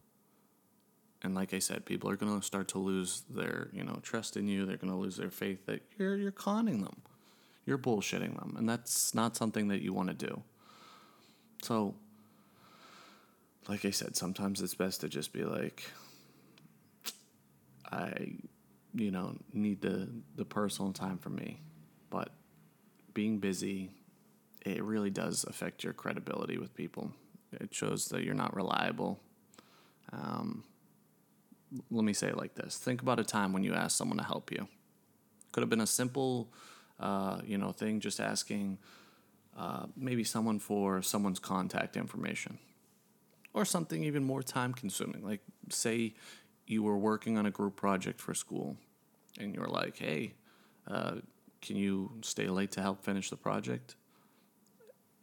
And 1.23 1.35
like 1.35 1.53
I 1.53 1.59
said, 1.59 1.85
people 1.85 2.09
are 2.09 2.17
going 2.17 2.41
to 2.41 2.47
start 2.47 2.69
to 2.69 2.79
lose 2.79 3.25
their, 3.29 3.69
you 3.73 3.85
know, 3.85 3.99
trust 4.03 4.37
in 4.37 4.49
you. 4.49 4.65
They're 4.65 4.79
going 4.79 4.93
to 4.93 4.99
lose 4.99 5.17
their 5.17 5.31
faith 5.31 5.67
that 5.67 5.83
you're 5.99 6.17
you're 6.17 6.33
conning 6.33 6.83
them. 6.83 7.03
You're 7.67 7.79
bullshitting 7.79 8.39
them, 8.39 8.55
and 8.59 8.69
that's 8.69 9.15
not 9.15 9.37
something 9.37 9.69
that 9.69 9.83
you 9.83 9.93
want 9.93 10.09
to 10.09 10.27
do. 10.27 10.43
So 11.63 11.95
like 13.69 13.85
I 13.85 13.91
said, 13.91 14.17
sometimes 14.17 14.61
it's 14.61 14.75
best 14.75 15.01
to 15.03 15.09
just 15.09 15.33
be 15.33 15.45
like 15.45 15.85
I 17.93 18.37
you 18.95 19.11
know, 19.11 19.37
need 19.53 19.81
the 19.81 20.09
the 20.37 20.45
personal 20.45 20.93
time 20.93 21.19
for 21.19 21.31
me. 21.31 21.61
But 22.11 22.31
being 23.15 23.39
busy 23.39 23.91
it 24.65 24.83
really 24.85 25.09
does 25.11 25.45
affect 25.45 25.83
your 25.83 25.95
credibility 25.95 26.59
with 26.59 26.75
people. 26.75 27.13
It 27.53 27.75
shows 27.75 28.07
that 28.09 28.25
you're 28.25 28.35
not 28.35 28.55
reliable. 28.55 29.19
Um, 30.13 30.65
let 31.91 32.05
me 32.05 32.13
say 32.13 32.29
it 32.29 32.37
like 32.37 32.55
this 32.55 32.77
think 32.77 33.01
about 33.01 33.21
a 33.21 33.25
time 33.25 33.53
when 33.53 33.63
you 33.63 33.73
asked 33.75 33.97
someone 33.97 34.19
to 34.19 34.25
help 34.25 34.51
you 34.51 34.67
could 35.53 35.63
have 35.63 35.71
been 35.71 35.81
a 35.81 35.87
simple 35.87 36.53
uh, 36.99 37.41
you 37.45 37.57
know 37.57 37.71
thing 37.71 38.01
just 38.01 38.21
asking 38.21 38.77
uh, 39.57 39.87
maybe 39.97 40.25
someone 40.25 40.59
for 40.59 41.01
someone's 41.01 41.39
contact 41.39 41.97
information 41.97 42.59
or 43.55 43.65
something 43.65 44.03
even 44.03 44.25
more 44.25 44.43
time 44.43 44.75
consuming 44.75 45.25
like 45.25 45.41
say 45.69 46.13
you 46.71 46.83
were 46.83 46.97
working 46.97 47.37
on 47.37 47.47
a 47.47 47.51
group 47.51 47.77
project 47.77 48.21
for 48.21 48.35
school 48.35 48.77
and 49.39 49.55
you're 49.55 49.67
like 49.67 49.99
hey 49.99 50.35
uh, 50.89 51.17
can 51.61 51.77
you 51.77 52.11
stay 52.23 52.47
late 52.47 52.71
to 52.73 52.81
help 52.81 53.03
finish 53.05 53.31
the 53.31 53.37
project 53.37 53.97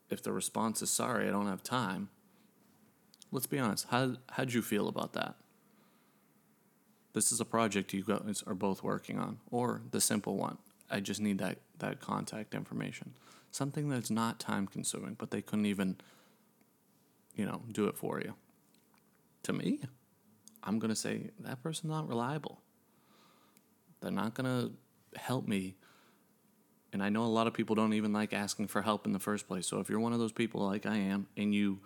if 0.10 0.22
the 0.24 0.32
response 0.32 0.82
is 0.82 0.89
sorry 0.89 1.27
i 1.27 1.32
don't 1.32 1.48
have 1.48 1.63
time 1.63 2.10
let's 3.32 3.48
be 3.48 3.60
honest 3.60 3.88
how, 3.89 4.16
how'd 4.32 4.54
you 4.54 4.62
feel 4.62 4.88
about 4.88 5.13
that 5.13 5.36
this 7.18 7.32
is 7.32 7.39
a 7.39 7.46
project 7.46 7.94
you 7.94 8.04
guys 8.04 8.44
are 8.46 8.54
both 8.54 8.84
working 8.84 9.18
on, 9.18 9.39
or 9.50 9.82
the 9.89 10.00
simple 10.00 10.38
one. 10.38 10.60
I 10.88 11.00
just 11.00 11.20
need 11.20 11.39
that, 11.39 11.58
that 11.80 12.00
contact 12.00 12.54
information. 12.54 13.16
Something 13.50 13.89
that's 13.89 14.12
not 14.12 14.39
time 14.39 14.68
consuming, 14.68 15.16
but 15.16 15.32
they 15.32 15.42
couldn't 15.42 15.66
even, 15.66 15.98
you 17.36 17.44
know, 17.44 17.63
do 17.72 17.86
it 17.88 17.98
for 17.98 18.20
you. 18.20 18.36
To 19.42 19.54
me, 19.54 19.80
I'm 20.67 20.79
going 20.79 20.89
to 20.89 20.95
say 20.95 21.31
that 21.39 21.63
person's 21.63 21.89
not 21.89 22.07
reliable. 22.09 22.62
They're 24.01 24.12
not 24.12 24.33
going 24.33 24.45
to 24.45 25.19
help 25.19 25.47
me. 25.47 25.75
And 26.91 27.01
I 27.01 27.09
know 27.09 27.24
a 27.24 27.25
lot 27.25 27.47
of 27.47 27.53
people 27.53 27.75
don't 27.75 27.93
even 27.93 28.12
like 28.12 28.33
asking 28.33 28.67
for 28.67 28.81
help 28.81 29.05
in 29.05 29.13
the 29.13 29.19
first 29.19 29.47
place. 29.47 29.65
So 29.65 29.79
if 29.79 29.89
you're 29.89 30.00
one 30.00 30.13
of 30.13 30.19
those 30.19 30.33
people 30.33 30.62
like 30.62 30.86
I 30.86 30.97
am 30.97 31.27
and 31.38 31.55
you 31.55 31.79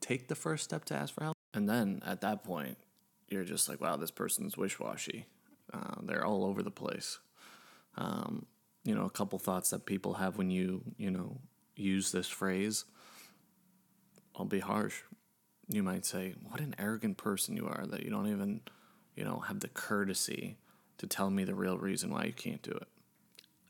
take 0.00 0.26
the 0.26 0.34
first 0.34 0.64
step 0.64 0.84
to 0.86 0.94
ask 0.94 1.14
for 1.14 1.22
help, 1.22 1.36
and 1.54 1.68
then 1.68 2.02
at 2.04 2.20
that 2.22 2.42
point, 2.42 2.78
you're 3.28 3.44
just 3.44 3.68
like, 3.68 3.80
wow, 3.80 3.96
this 3.96 4.10
person's 4.10 4.56
wish 4.56 4.80
washy. 4.80 5.26
Uh, 5.72 5.94
they're 6.02 6.24
all 6.24 6.44
over 6.44 6.62
the 6.62 6.70
place. 6.70 7.18
Um, 7.96 8.46
you 8.84 8.94
know, 8.94 9.04
a 9.04 9.10
couple 9.10 9.38
thoughts 9.38 9.70
that 9.70 9.86
people 9.86 10.14
have 10.14 10.36
when 10.36 10.50
you, 10.50 10.82
you 10.96 11.10
know, 11.10 11.38
use 11.76 12.10
this 12.10 12.28
phrase. 12.28 12.84
I'll 14.34 14.44
be 14.44 14.60
harsh. 14.60 15.02
You 15.72 15.82
might 15.82 16.04
say, 16.04 16.34
what 16.48 16.60
an 16.60 16.74
arrogant 16.78 17.16
person 17.16 17.56
you 17.56 17.66
are 17.66 17.86
that 17.86 18.02
you 18.02 18.10
don't 18.10 18.28
even, 18.28 18.60
you 19.16 19.24
know, 19.24 19.40
have 19.40 19.60
the 19.60 19.68
courtesy 19.68 20.58
to 20.98 21.06
tell 21.06 21.30
me 21.30 21.44
the 21.44 21.54
real 21.54 21.78
reason 21.78 22.10
why 22.10 22.24
you 22.24 22.32
can't 22.32 22.62
do 22.62 22.72
it. 22.72 22.88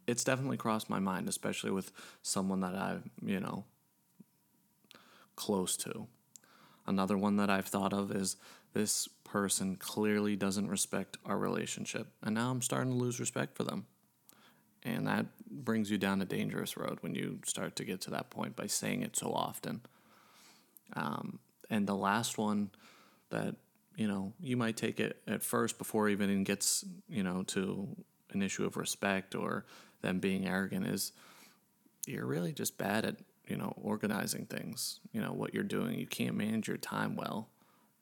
It's 0.07 0.25
definitely 0.25 0.57
crossed 0.57 0.91
my 0.91 0.99
mind, 0.99 1.29
especially 1.29 1.71
with 1.71 1.93
someone 2.23 2.61
that 2.61 2.75
I've, 2.75 3.09
you 3.25 3.39
know, 3.39 3.65
close 5.37 5.77
to. 5.79 6.09
Another 6.87 7.17
one 7.17 7.37
that 7.37 7.51
I've 7.51 7.67
thought 7.67 7.93
of 7.93 8.11
is 8.11 8.37
this 8.73 9.09
person 9.25 9.77
clearly 9.77 10.35
doesn't 10.35 10.69
respect 10.69 11.17
our 11.25 11.39
relationship. 11.39 12.09
And 12.23 12.35
now 12.35 12.51
I'm 12.51 12.63
starting 12.63 12.93
to 12.93 12.99
lose 12.99 13.21
respect 13.21 13.57
for 13.57 13.63
them. 13.63 13.87
And 14.83 15.07
that 15.07 15.27
brings 15.49 15.91
you 15.91 15.99
down 15.99 16.21
a 16.21 16.25
dangerous 16.25 16.77
road 16.77 16.99
when 17.03 17.15
you 17.15 17.39
start 17.45 17.77
to 17.77 17.85
get 17.85 18.01
to 18.03 18.11
that 18.11 18.31
point 18.31 18.57
by 18.57 18.67
saying 18.67 19.03
it 19.03 19.17
so 19.17 19.33
often. 19.33 19.83
Um, 20.95 21.39
and 21.73 21.87
the 21.87 21.97
last 21.97 22.37
one 22.37 22.71
that, 23.31 23.57
you 23.97 24.07
know, 24.07 24.35
you 24.39 24.59
might 24.59 24.77
take 24.77 25.01
it 25.01 25.23
at 25.27 25.43
first 25.43 25.79
before 25.79 26.11
even 26.11 26.29
it 26.29 26.45
gets, 26.45 26.85
you 27.09 27.23
know, 27.23 27.43
to 27.45 27.89
an 28.33 28.43
issue 28.43 28.67
of 28.67 28.77
respect 28.77 29.35
or 29.35 29.65
them 30.03 30.21
being 30.21 30.47
arrogant 30.47 30.87
is 30.87 31.13
you're 32.07 32.27
really 32.27 32.53
just 32.53 32.77
bad 32.77 33.07
at, 33.07 33.17
you 33.49 33.57
know, 33.57 33.73
organizing 33.81 34.45
things, 34.45 35.01
you 35.13 35.21
know, 35.21 35.33
what 35.33 35.55
you're 35.55 35.63
doing. 35.63 35.99
You 35.99 36.07
can't 36.07 36.37
manage 36.37 36.69
your 36.69 36.77
time 36.77 37.17
well 37.17 37.49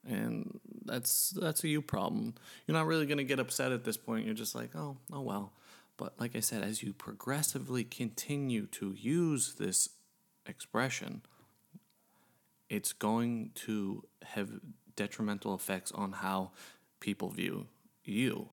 and 0.04 0.58
that's 0.84 1.30
that's 1.30 1.62
a 1.62 1.68
you 1.68 1.80
problem. 1.80 2.34
You're 2.66 2.76
not 2.76 2.86
really 2.86 3.06
gonna 3.06 3.22
get 3.22 3.38
upset 3.38 3.70
at 3.70 3.84
this 3.84 3.96
point. 3.96 4.26
You're 4.26 4.34
just 4.34 4.54
like, 4.56 4.74
oh, 4.74 4.96
oh 5.12 5.20
well. 5.20 5.52
But 5.96 6.18
like 6.18 6.34
I 6.34 6.40
said, 6.40 6.64
as 6.64 6.82
you 6.82 6.92
progressively 6.92 7.84
continue 7.84 8.66
to 8.66 8.96
use 8.98 9.54
this 9.54 9.90
expression, 10.44 11.22
it's 12.70 12.94
going 12.94 13.50
to 13.54 14.04
have 14.24 14.48
detrimental 14.96 15.54
effects 15.54 15.92
on 15.92 16.12
how 16.12 16.52
people 17.00 17.28
view 17.28 17.66
you. 18.04 18.48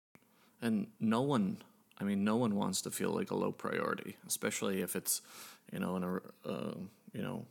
And 0.62 0.88
no 1.00 1.22
one, 1.22 1.60
I 1.98 2.04
mean, 2.04 2.26
no 2.26 2.36
one 2.36 2.56
wants 2.56 2.82
to 2.82 2.92
feel 2.92 3.12
like 3.12 3.32
a 3.32 3.36
low 3.36 3.54
priority, 3.54 4.18
especially 4.28 4.82
if 4.82 4.98
it's, 4.98 5.22
you 5.72 5.80
know, 5.80 5.96
in 5.96 6.04
a, 6.04 6.16
uh, 6.46 6.76
you 7.14 7.22
know, 7.22 7.46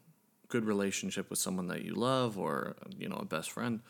good 0.49 0.65
relationship 0.65 1.31
with 1.31 1.39
someone 1.39 1.69
that 1.69 1.83
you 1.83 1.95
love 1.95 2.39
or 2.39 2.77
you 2.97 3.09
know 3.09 3.17
a 3.17 3.25
best 3.25 3.51
friend. 3.51 3.81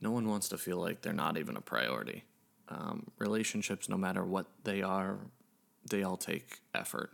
No 0.00 0.10
one 0.10 0.28
wants 0.28 0.48
to 0.48 0.58
feel 0.58 0.78
like 0.78 1.02
they're 1.02 1.12
not 1.12 1.36
even 1.36 1.56
a 1.56 1.60
priority. 1.60 2.24
Um, 2.68 3.08
relationships 3.18 3.88
no 3.88 3.96
matter 3.96 4.24
what 4.24 4.46
they 4.64 4.82
are 4.82 5.18
they 5.90 6.02
all 6.02 6.16
take 6.16 6.60
effort. 6.74 7.10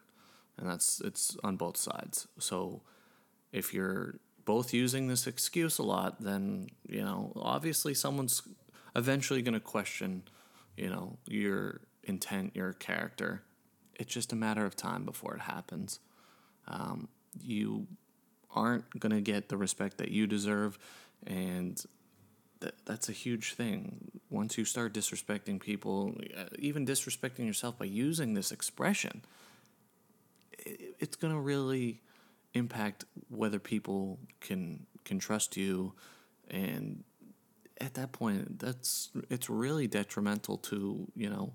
And 0.57 0.69
that's 0.69 1.01
it's 1.01 1.37
on 1.43 1.57
both 1.57 1.77
sides. 1.77 2.29
So 2.39 2.83
if 3.53 3.73
you're 3.73 4.17
both 4.49 4.73
using 4.73 5.09
this 5.09 5.27
excuse 5.27 5.79
a 5.79 5.83
lot 5.83 6.21
then 6.21 6.69
you 6.89 7.03
know 7.03 7.33
obviously 7.37 7.93
someone's 7.95 8.43
eventually 8.97 9.43
going 9.43 9.55
to 9.55 9.61
question 9.61 10.23
you 10.77 10.89
know 10.89 11.17
your 11.27 11.81
intent 12.05 12.57
your 12.57 12.73
character 12.73 13.43
it's 13.97 14.13
just 14.13 14.33
a 14.33 14.37
matter 14.37 14.65
of 14.65 14.75
time 14.75 15.05
before 15.05 15.35
it 15.35 15.43
happens 15.43 16.01
um, 16.69 17.09
you 17.41 17.87
aren't 18.55 18.99
going 18.99 19.13
to 19.13 19.21
get 19.21 19.49
the 19.49 19.57
respect 19.57 19.99
that 19.99 20.11
you 20.11 20.27
deserve. 20.27 20.79
And 21.27 21.81
th- 22.61 22.75
that's 22.85 23.09
a 23.09 23.13
huge 23.13 23.55
thing. 23.55 24.11
Once 24.31 24.59
you 24.59 24.65
start 24.65 24.95
disrespecting 24.95 25.61
people, 25.61 26.15
uh, 26.37 26.45
even 26.59 26.87
disrespecting 26.87 27.47
yourself 27.47 27.79
by 27.79 27.87
using 27.87 28.35
this 28.35 28.53
expression, 28.53 29.23
it, 30.59 30.97
it's 30.99 31.17
going 31.17 31.33
to 31.33 31.41
really 31.41 32.03
impact 32.59 33.05
whether 33.29 33.59
people 33.59 34.19
can 34.41 34.87
can 35.05 35.19
trust 35.19 35.57
you 35.57 35.95
and 36.51 37.03
at 37.81 37.95
that 37.95 38.13
point 38.13 38.59
that's 38.59 39.11
it's 39.31 39.49
really 39.49 39.87
detrimental 39.87 40.59
to 40.59 41.11
you 41.17 41.31
know 41.31 41.55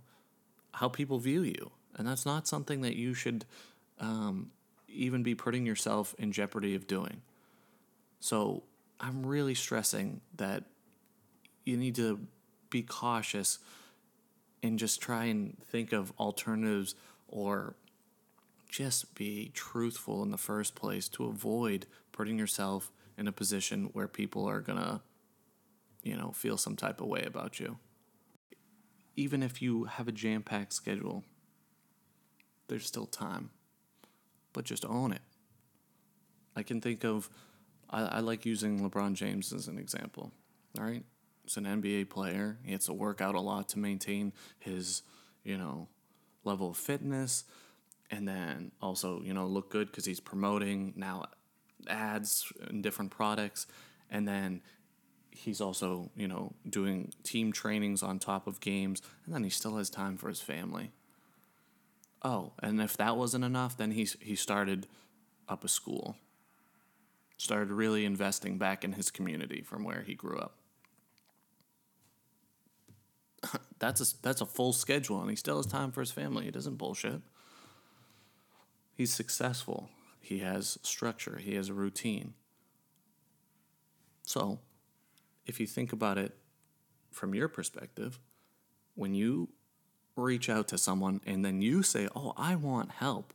how 0.71 0.89
people 0.89 1.19
view 1.19 1.43
you 1.43 1.71
and 1.95 2.07
that's 2.07 2.25
not 2.25 2.47
something 2.47 2.81
that 2.81 2.95
you 2.95 3.13
should 3.13 3.45
um, 3.99 4.51
even 4.87 5.23
be 5.23 5.35
putting 5.35 5.65
yourself 5.65 6.15
in 6.17 6.31
jeopardy 6.31 6.75
of 6.75 6.87
doing. 6.87 7.21
So 8.19 8.63
I'm 8.99 9.25
really 9.25 9.55
stressing 9.55 10.21
that 10.37 10.63
you 11.65 11.77
need 11.77 11.95
to 11.95 12.19
be 12.69 12.83
cautious 12.83 13.59
and 14.61 14.79
just 14.79 15.01
try 15.01 15.25
and 15.25 15.57
think 15.65 15.91
of 15.91 16.13
alternatives 16.19 16.95
or 17.27 17.75
just 18.73 19.13
be 19.13 19.51
truthful 19.53 20.23
in 20.23 20.31
the 20.31 20.37
first 20.37 20.73
place 20.75 21.07
to 21.07 21.25
avoid 21.25 21.85
putting 22.11 22.39
yourself 22.39 22.91
in 23.17 23.27
a 23.27 23.31
position 23.31 23.89
where 23.93 24.07
people 24.07 24.47
are 24.47 24.61
going 24.61 24.79
to 24.79 25.01
you 26.01 26.17
know 26.17 26.31
feel 26.31 26.57
some 26.57 26.75
type 26.75 26.99
of 26.99 27.07
way 27.07 27.23
about 27.25 27.59
you 27.59 27.77
even 29.15 29.43
if 29.43 29.61
you 29.61 29.83
have 29.83 30.07
a 30.07 30.11
jam-packed 30.11 30.73
schedule 30.73 31.23
there's 32.67 32.85
still 32.85 33.05
time 33.05 33.51
but 34.53 34.65
just 34.65 34.85
own 34.85 35.11
it. 35.11 35.21
I 36.55 36.63
can 36.63 36.79
think 36.79 37.03
of, 37.03 37.29
I, 37.89 38.03
I 38.03 38.19
like 38.19 38.45
using 38.45 38.87
LeBron 38.87 39.15
James 39.15 39.51
as 39.51 39.67
an 39.67 39.77
example. 39.77 40.31
All 40.77 40.85
right, 40.85 41.03
he's 41.43 41.57
an 41.57 41.65
NBA 41.65 42.09
player. 42.09 42.59
He 42.63 42.71
has 42.71 42.85
to 42.85 42.93
work 42.93 43.19
out 43.19 43.35
a 43.35 43.41
lot 43.41 43.67
to 43.69 43.79
maintain 43.79 44.31
his, 44.59 45.01
you 45.43 45.57
know, 45.57 45.87
level 46.43 46.69
of 46.69 46.77
fitness, 46.77 47.43
and 48.11 48.27
then 48.27 48.71
also 48.81 49.21
you 49.21 49.33
know 49.33 49.45
look 49.45 49.69
good 49.69 49.87
because 49.87 50.05
he's 50.05 50.19
promoting 50.19 50.93
now 50.95 51.25
ads 51.87 52.51
and 52.67 52.83
different 52.83 53.11
products, 53.11 53.67
and 54.09 54.27
then 54.27 54.61
he's 55.31 55.59
also 55.61 56.11
you 56.15 56.27
know 56.27 56.53
doing 56.69 57.11
team 57.23 57.51
trainings 57.51 58.03
on 58.03 58.19
top 58.19 58.47
of 58.47 58.59
games, 58.59 59.01
and 59.25 59.33
then 59.33 59.43
he 59.43 59.49
still 59.49 59.77
has 59.77 59.89
time 59.89 60.17
for 60.17 60.29
his 60.29 60.41
family. 60.41 60.91
Oh, 62.21 62.53
and 62.61 62.81
if 62.81 62.95
that 62.97 63.17
wasn't 63.17 63.43
enough, 63.43 63.75
then 63.77 63.91
he 63.91 64.07
he 64.21 64.35
started 64.35 64.87
up 65.49 65.63
a 65.63 65.67
school. 65.67 66.15
Started 67.37 67.71
really 67.71 68.05
investing 68.05 68.57
back 68.57 68.83
in 68.85 68.93
his 68.93 69.11
community 69.11 69.61
from 69.61 69.83
where 69.83 70.03
he 70.03 70.13
grew 70.13 70.37
up. 70.37 70.55
That's 73.79 73.99
a 73.99 74.21
that's 74.21 74.39
a 74.39 74.45
full 74.45 74.71
schedule, 74.71 75.19
and 75.19 75.29
he 75.29 75.35
still 75.35 75.57
has 75.57 75.65
time 75.65 75.91
for 75.91 75.99
his 75.99 76.11
family. 76.11 76.45
He 76.45 76.51
doesn't 76.51 76.77
bullshit. 76.77 77.21
He's 78.93 79.13
successful. 79.13 79.89
He 80.19 80.39
has 80.39 80.77
structure. 80.83 81.37
He 81.37 81.55
has 81.55 81.69
a 81.69 81.73
routine. 81.73 82.33
So, 84.21 84.59
if 85.45 85.59
you 85.59 85.67
think 85.67 85.91
about 85.91 86.17
it 86.17 86.37
from 87.11 87.35
your 87.35 87.47
perspective, 87.47 88.19
when 88.95 89.13
you 89.13 89.49
reach 90.15 90.49
out 90.49 90.67
to 90.69 90.77
someone 90.77 91.19
and 91.25 91.43
then 91.43 91.61
you 91.61 91.83
say, 91.83 92.07
"Oh, 92.15 92.33
I 92.37 92.55
want 92.55 92.91
help," 92.91 93.33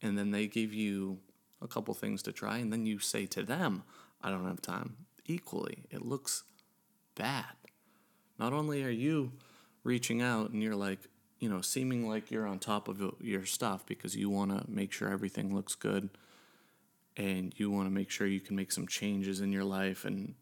and 0.00 0.16
then 0.16 0.30
they 0.30 0.46
give 0.46 0.72
you 0.72 1.20
a 1.60 1.66
couple 1.66 1.94
things 1.94 2.22
to 2.22 2.32
try, 2.32 2.58
and 2.58 2.72
then 2.72 2.86
you 2.86 2.98
say 2.98 3.26
to 3.26 3.42
them, 3.42 3.82
"I 4.20 4.30
don't 4.30 4.46
have 4.46 4.62
time." 4.62 5.06
Equally, 5.24 5.84
it 5.90 6.02
looks 6.02 6.44
bad. 7.14 7.56
Not 8.38 8.52
only 8.52 8.84
are 8.84 8.90
you 8.90 9.32
reaching 9.82 10.22
out 10.22 10.50
and 10.50 10.62
you're 10.62 10.76
like, 10.76 11.00
you 11.38 11.48
know, 11.48 11.60
seeming 11.60 12.08
like 12.08 12.30
you're 12.30 12.46
on 12.46 12.58
top 12.58 12.88
of 12.88 13.02
your 13.20 13.44
stuff 13.44 13.86
because 13.86 14.16
you 14.16 14.28
want 14.28 14.50
to 14.50 14.70
make 14.70 14.92
sure 14.92 15.08
everything 15.08 15.54
looks 15.54 15.74
good 15.74 16.10
and 17.16 17.52
you 17.56 17.70
want 17.70 17.86
to 17.86 17.90
make 17.90 18.10
sure 18.10 18.26
you 18.26 18.40
can 18.40 18.56
make 18.56 18.72
some 18.72 18.86
changes 18.86 19.40
in 19.40 19.52
your 19.52 19.64
life 19.64 20.04
and 20.04 20.34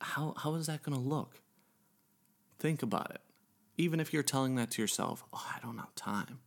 how 0.00 0.34
how 0.36 0.54
is 0.54 0.66
that 0.66 0.82
going 0.82 0.96
to 0.96 1.08
look? 1.08 1.40
Think 2.58 2.82
about 2.82 3.10
it. 3.10 3.20
Even 3.76 4.00
if 4.00 4.12
you're 4.12 4.22
telling 4.22 4.56
that 4.56 4.70
to 4.72 4.82
yourself, 4.82 5.24
"Oh, 5.32 5.52
I 5.54 5.60
don't 5.60 5.78
have 5.78 5.94
time." 5.94 6.40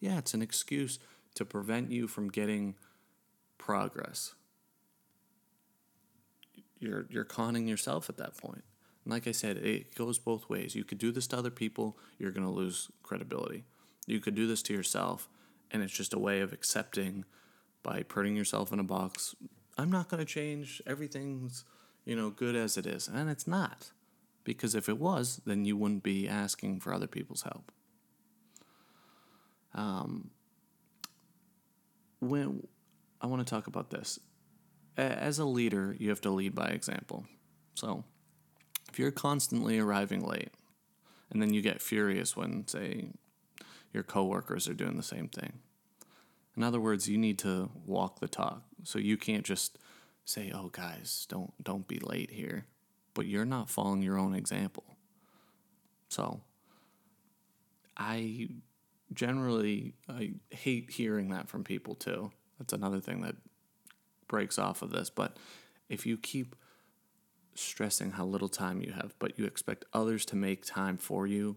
Yeah, 0.00 0.18
it's 0.18 0.34
an 0.34 0.42
excuse 0.42 0.98
to 1.34 1.44
prevent 1.44 1.90
you 1.90 2.06
from 2.06 2.28
getting 2.28 2.74
progress. 3.56 4.34
You're 6.78 7.06
you're 7.10 7.24
conning 7.24 7.66
yourself 7.66 8.08
at 8.08 8.18
that 8.18 8.36
point. 8.36 8.64
Like 9.08 9.26
I 9.26 9.32
said, 9.32 9.56
it 9.56 9.94
goes 9.94 10.18
both 10.18 10.50
ways. 10.50 10.74
You 10.74 10.84
could 10.84 10.98
do 10.98 11.10
this 11.10 11.26
to 11.28 11.38
other 11.38 11.50
people, 11.50 11.98
you're 12.18 12.30
going 12.30 12.46
to 12.46 12.52
lose 12.52 12.90
credibility. 13.02 13.64
You 14.06 14.20
could 14.20 14.34
do 14.34 14.46
this 14.46 14.62
to 14.64 14.74
yourself, 14.74 15.28
and 15.70 15.82
it's 15.82 15.92
just 15.92 16.12
a 16.12 16.18
way 16.18 16.40
of 16.40 16.52
accepting 16.52 17.24
by 17.82 18.02
putting 18.02 18.36
yourself 18.36 18.70
in 18.70 18.78
a 18.78 18.84
box. 18.84 19.34
I'm 19.78 19.90
not 19.90 20.08
going 20.08 20.18
to 20.18 20.30
change. 20.30 20.82
Everything's, 20.86 21.64
you 22.04 22.16
know, 22.16 22.28
good 22.28 22.54
as 22.54 22.76
it 22.76 22.84
is. 22.84 23.08
And 23.08 23.30
it's 23.30 23.46
not. 23.46 23.92
Because 24.44 24.74
if 24.74 24.88
it 24.88 24.98
was, 24.98 25.40
then 25.46 25.64
you 25.64 25.76
wouldn't 25.76 26.02
be 26.02 26.28
asking 26.28 26.80
for 26.80 26.92
other 26.92 27.06
people's 27.06 27.42
help. 27.42 27.72
Um, 29.74 30.30
when 32.20 32.66
I 33.22 33.26
want 33.26 33.46
to 33.46 33.50
talk 33.50 33.68
about 33.68 33.90
this, 33.90 34.18
as 34.98 35.38
a 35.38 35.44
leader, 35.44 35.96
you 35.98 36.10
have 36.10 36.20
to 36.22 36.30
lead 36.30 36.54
by 36.54 36.68
example. 36.68 37.24
So, 37.74 38.04
if 38.88 38.98
you're 38.98 39.10
constantly 39.10 39.78
arriving 39.78 40.26
late 40.26 40.52
and 41.30 41.42
then 41.42 41.52
you 41.52 41.60
get 41.62 41.82
furious 41.82 42.36
when, 42.36 42.66
say, 42.66 43.10
your 43.92 44.02
coworkers 44.02 44.68
are 44.68 44.74
doing 44.74 44.96
the 44.96 45.02
same 45.02 45.28
thing. 45.28 45.60
In 46.56 46.62
other 46.62 46.80
words, 46.80 47.08
you 47.08 47.18
need 47.18 47.38
to 47.40 47.70
walk 47.86 48.20
the 48.20 48.28
talk. 48.28 48.62
So 48.84 48.98
you 48.98 49.16
can't 49.16 49.44
just 49.44 49.78
say, 50.24 50.50
"Oh 50.52 50.68
guys, 50.68 51.26
don't 51.28 51.52
don't 51.62 51.86
be 51.86 52.00
late 52.00 52.30
here." 52.30 52.66
But 53.14 53.26
you're 53.26 53.44
not 53.44 53.70
following 53.70 54.02
your 54.02 54.18
own 54.18 54.34
example. 54.34 54.96
So 56.08 56.40
I 57.96 58.48
generally 59.12 59.94
I 60.08 60.32
hate 60.50 60.90
hearing 60.90 61.28
that 61.30 61.48
from 61.48 61.64
people 61.64 61.94
too. 61.94 62.32
That's 62.58 62.72
another 62.72 63.00
thing 63.00 63.22
that 63.22 63.36
breaks 64.26 64.58
off 64.58 64.82
of 64.82 64.90
this, 64.90 65.10
but 65.10 65.36
if 65.88 66.06
you 66.06 66.18
keep 66.18 66.54
stressing 67.58 68.12
how 68.12 68.24
little 68.24 68.48
time 68.48 68.80
you 68.80 68.92
have, 68.92 69.14
but 69.18 69.38
you 69.38 69.44
expect 69.44 69.84
others 69.92 70.24
to 70.26 70.36
make 70.36 70.64
time 70.64 70.96
for 70.96 71.26
you, 71.26 71.56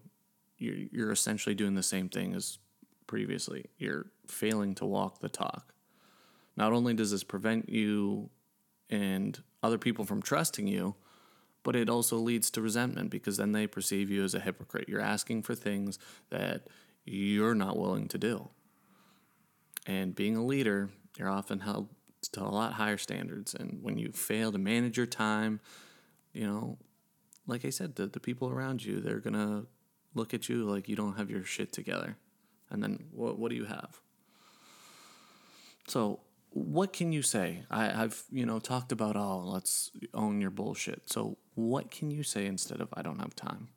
you're, 0.58 0.88
you're 0.92 1.12
essentially 1.12 1.56
doing 1.56 1.76
the 1.76 1.84
same 1.84 2.10
thing 2.10 2.34
as 2.36 2.60
previously. 3.08 3.66
You're 3.78 4.08
failing 4.28 4.76
to 4.76 4.86
walk 4.86 5.20
the 5.20 5.30
talk. 5.30 5.74
Not 6.56 6.74
only 6.74 6.94
does 6.94 7.12
this 7.12 7.24
prevent 7.24 7.70
you 7.70 8.30
and 8.90 9.42
other 9.64 9.78
people 9.78 10.06
from 10.06 10.22
trusting 10.22 10.68
you, 10.68 10.96
but 11.64 11.76
it 11.76 11.90
also 11.90 12.18
leads 12.18 12.50
to 12.52 12.62
resentment 12.62 13.10
because 13.10 13.38
then 13.38 13.52
they 13.52 13.68
perceive 13.68 14.10
you 14.10 14.24
as 14.24 14.34
a 14.34 14.40
hypocrite. 14.40 14.90
You're 14.90 15.02
asking 15.02 15.44
for 15.44 15.56
things 15.56 16.00
that 16.30 16.68
you're 17.06 17.56
not 17.56 17.78
willing 17.78 18.08
to 18.10 18.18
do. 18.18 18.50
And 19.86 20.16
being 20.16 20.36
a 20.36 20.46
leader, 20.46 20.90
you're 21.18 21.30
often 21.30 21.60
held 21.60 21.90
to 22.34 22.42
a 22.42 22.46
lot 22.46 22.74
higher 22.74 22.98
standards. 22.98 23.54
And 23.54 23.80
when 23.82 23.98
you 23.98 24.12
fail 24.12 24.52
to 24.52 24.58
manage 24.58 24.98
your 24.98 25.08
time, 25.08 25.60
you 26.34 26.48
know, 26.48 26.78
like 27.48 27.66
I 27.66 27.70
said, 27.70 27.96
the, 27.96 28.08
the 28.08 28.20
people 28.20 28.50
around 28.50 28.84
you, 28.84 29.00
they're 29.00 29.20
going 29.20 29.34
to 29.34 29.68
look 30.14 30.34
at 30.34 30.50
you 30.50 30.64
like 30.66 30.90
you 30.90 30.96
don't 30.96 31.18
have 31.18 31.30
your 31.30 31.44
shit 31.44 31.72
together. 31.72 32.18
And 32.70 32.82
then 32.82 33.06
what, 33.12 33.38
what 33.38 33.50
do 33.50 33.56
you 33.56 33.66
have? 33.66 34.02
So, 35.88 36.22
what 36.54 36.92
can 36.92 37.14
you 37.14 37.22
say? 37.22 37.64
I, 37.72 38.04
I've, 38.04 38.24
you 38.30 38.46
know, 38.46 38.60
talked 38.60 38.92
about, 38.92 39.16
oh, 39.16 39.40
let's 39.46 39.92
own 40.14 40.42
your 40.42 40.50
bullshit. 40.50 41.04
So, 41.06 41.38
what 41.56 41.92
can 41.92 42.12
you 42.12 42.24
say 42.24 42.46
instead 42.46 42.82
of, 42.82 42.90
I 42.94 43.02
don't 43.02 43.20
have 43.20 43.36
time? 43.36 43.70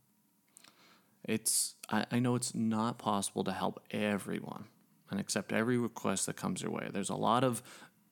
It's, 1.25 1.75
I, 1.91 2.05
I 2.11 2.19
know 2.19 2.35
it's 2.35 2.55
not 2.55 2.99
possible 2.99 3.45
to 3.45 3.53
help 3.53 3.83
everyone 3.91 4.67
and 5.11 5.19
accept 5.19 5.53
every 5.53 5.79
request 5.79 6.27
that 6.27 6.37
comes 6.37 6.63
your 6.63 6.71
way. 6.71 6.89
There's 6.93 7.11
a 7.11 7.17
lot 7.17 7.45
of 7.45 7.63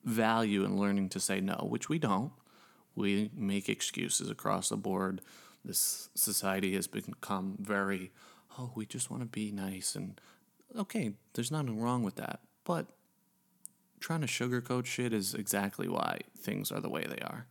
value 0.04 0.64
in 0.64 0.78
learning 0.78 1.10
to 1.10 1.20
say 1.20 1.40
no, 1.40 1.66
which 1.68 1.88
we 1.88 1.98
don't. 1.98 2.32
We 2.94 3.30
make 3.34 3.68
excuses 3.68 4.30
across 4.30 4.68
the 4.68 4.76
board. 4.76 5.20
This 5.64 6.08
society 6.14 6.74
has 6.74 6.86
become 6.86 7.56
very, 7.58 8.10
oh, 8.58 8.72
we 8.74 8.86
just 8.86 9.10
want 9.10 9.22
to 9.22 9.28
be 9.28 9.50
nice. 9.50 9.94
And 9.94 10.20
okay, 10.76 11.12
there's 11.34 11.50
nothing 11.50 11.80
wrong 11.80 12.02
with 12.02 12.16
that. 12.16 12.40
But 12.64 12.86
trying 14.00 14.20
to 14.20 14.26
sugarcoat 14.26 14.84
shit 14.84 15.12
is 15.12 15.34
exactly 15.34 15.88
why 15.88 16.20
things 16.36 16.72
are 16.72 16.80
the 16.80 16.90
way 16.90 17.04
they 17.04 17.22
are. 17.24 17.46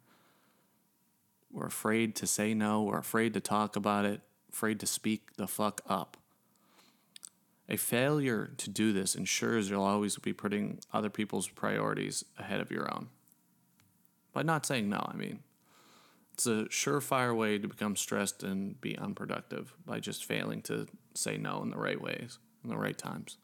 We're 1.51 1.67
afraid 1.67 2.15
to 2.17 2.27
say 2.27 2.53
no, 2.53 2.83
we're 2.83 2.99
afraid 2.99 3.33
to 3.33 3.39
talk 3.39 3.75
about 3.75 4.05
it, 4.05 4.21
afraid 4.51 4.79
to 4.81 4.85
speak 4.85 5.35
the 5.35 5.47
fuck 5.47 5.81
up. 5.87 6.17
A 7.67 7.77
failure 7.77 8.51
to 8.57 8.69
do 8.69 8.91
this 8.91 9.15
ensures 9.15 9.69
you'll 9.69 9.83
always 9.83 10.17
be 10.17 10.33
putting 10.33 10.79
other 10.93 11.09
people's 11.09 11.47
priorities 11.47 12.25
ahead 12.37 12.59
of 12.59 12.71
your 12.71 12.93
own. 12.93 13.07
By 14.33 14.43
not 14.43 14.65
saying 14.65 14.89
no, 14.89 15.05
I 15.07 15.15
mean. 15.15 15.39
It's 16.33 16.47
a 16.47 16.65
surefire 16.65 17.35
way 17.35 17.57
to 17.57 17.67
become 17.67 17.95
stressed 17.95 18.41
and 18.43 18.79
be 18.81 18.97
unproductive 18.97 19.73
by 19.85 19.99
just 19.99 20.25
failing 20.25 20.61
to 20.63 20.87
say 21.13 21.37
no 21.37 21.61
in 21.61 21.69
the 21.69 21.77
right 21.77 22.01
ways, 22.01 22.39
in 22.63 22.69
the 22.69 22.77
right 22.77 22.97
times. 22.97 23.37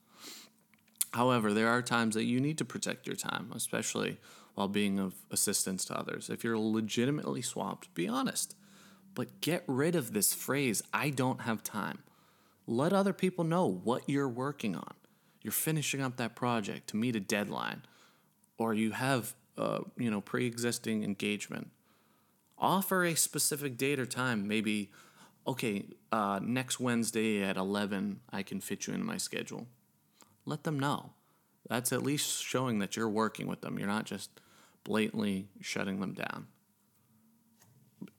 However, 1.14 1.54
there 1.54 1.70
are 1.70 1.82
times 1.82 2.16
that 2.16 2.24
you 2.24 2.40
need 2.40 2.58
to 2.58 2.66
protect 2.66 3.08
your 3.08 3.16
time, 3.16 3.52
especially 3.54 4.18
while 4.56 4.68
being 4.68 5.00
of 5.00 5.14
assistance 5.32 5.86
to 5.86 5.98
others. 5.98 6.30
If 6.30 6.44
you're 6.44 6.58
legitimately 6.58 7.42
swamped, 7.42 7.94
be 7.94 8.08
honest. 8.08 8.56
But 9.14 9.42
get 9.42 9.64
rid 9.68 9.96
of 9.96 10.14
this 10.14 10.34
phrase, 10.34 10.82
I 10.94 11.10
don't 11.10 11.42
have 11.42 11.64
time. 11.64 12.00
Let 12.66 12.94
other 12.94 13.14
people 13.14 13.44
know 13.44 13.66
what 13.66 14.08
you're 14.08 14.28
working 14.28 14.76
on. 14.76 14.94
You're 15.42 15.52
finishing 15.52 16.02
up 16.02 16.18
that 16.18 16.36
project 16.36 16.88
to 16.90 16.98
meet 16.98 17.16
a 17.16 17.20
deadline, 17.20 17.84
or 18.58 18.74
you 18.74 18.92
have 18.92 19.36
uh, 19.58 19.80
you 19.98 20.12
know, 20.12 20.22
pre-existing 20.22 21.04
engagement. 21.04 21.72
Offer 22.58 23.06
a 23.06 23.16
specific 23.16 23.78
date 23.78 24.00
or 24.00 24.06
time. 24.06 24.48
Maybe, 24.48 24.92
okay, 25.46 25.86
uh, 26.12 26.40
next 26.42 26.80
Wednesday 26.80 27.44
at 27.44 27.58
eleven, 27.58 28.22
I 28.32 28.44
can 28.44 28.62
fit 28.62 28.88
you 28.88 28.94
in 28.94 29.06
my 29.06 29.18
schedule. 29.18 29.68
Let 30.46 30.64
them 30.64 30.80
know. 30.80 31.12
That's 31.70 31.92
at 31.92 32.04
least 32.04 32.44
showing 32.44 32.80
that 32.80 32.96
you're 32.96 33.10
working 33.10 33.48
with 33.48 33.62
them. 33.62 33.78
You're 33.78 33.88
not 33.88 34.06
just 34.06 34.30
blatantly 34.84 35.50
shutting 35.62 36.00
them 36.00 36.14
down. 36.14 36.48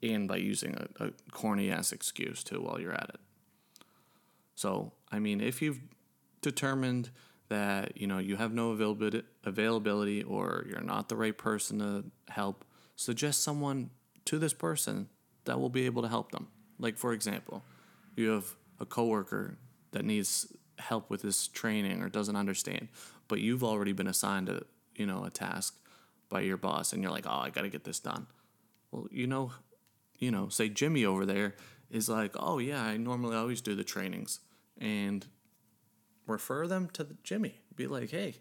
And 0.03 0.27
by 0.27 0.37
using 0.37 0.75
a, 0.75 1.05
a 1.05 1.11
corny 1.31 1.71
ass 1.71 1.91
excuse 1.91 2.43
too 2.43 2.61
while 2.61 2.79
you're 2.79 2.93
at 2.93 3.09
it. 3.13 3.19
So, 4.55 4.91
I 5.11 5.19
mean, 5.19 5.41
if 5.41 5.61
you've 5.61 5.79
determined 6.41 7.09
that 7.49 7.97
you 7.97 8.07
know 8.07 8.19
you 8.19 8.35
have 8.37 8.53
no 8.53 8.71
availability 8.71 10.23
or 10.23 10.65
you're 10.69 10.81
not 10.81 11.09
the 11.09 11.15
right 11.15 11.37
person 11.37 11.79
to 11.79 12.05
help 12.31 12.63
suggest 12.95 13.43
someone 13.43 13.89
to 14.25 14.37
this 14.37 14.53
person 14.53 15.09
that 15.45 15.59
will 15.59 15.69
be 15.69 15.85
able 15.85 16.01
to 16.01 16.07
help 16.07 16.31
them. 16.31 16.47
Like 16.77 16.97
for 16.97 17.11
example 17.13 17.63
you 18.15 18.29
have 18.29 18.55
a 18.79 18.85
coworker 18.85 19.57
that 19.91 20.05
needs 20.05 20.47
help 20.77 21.09
with 21.09 21.21
this 21.21 21.47
training 21.47 22.01
or 22.01 22.09
doesn't 22.09 22.35
understand 22.35 22.87
but 23.27 23.39
you've 23.41 23.63
already 23.63 23.91
been 23.91 24.07
assigned 24.07 24.47
a 24.47 24.63
you 24.95 25.05
know 25.05 25.23
a 25.23 25.29
task 25.29 25.75
by 26.29 26.41
your 26.41 26.57
boss 26.57 26.93
and 26.93 27.01
you're 27.01 27.11
like 27.11 27.25
oh 27.27 27.41
i 27.41 27.49
got 27.49 27.61
to 27.61 27.69
get 27.69 27.83
this 27.83 27.99
done. 27.99 28.27
Well 28.91 29.07
you 29.11 29.27
know 29.27 29.51
you 30.17 30.31
know 30.31 30.49
say 30.49 30.69
jimmy 30.69 31.05
over 31.05 31.25
there 31.25 31.55
is 31.89 32.07
like 32.07 32.33
oh 32.37 32.59
yeah 32.59 32.83
i 32.83 32.97
normally 32.97 33.35
always 33.35 33.61
do 33.61 33.75
the 33.75 33.83
trainings. 33.83 34.39
And 34.77 35.25
refer 36.29 36.67
them 36.67 36.89
to 36.93 37.07
Jimmy. 37.23 37.61
Be 37.75 37.87
like, 37.87 38.11
hey, 38.11 38.35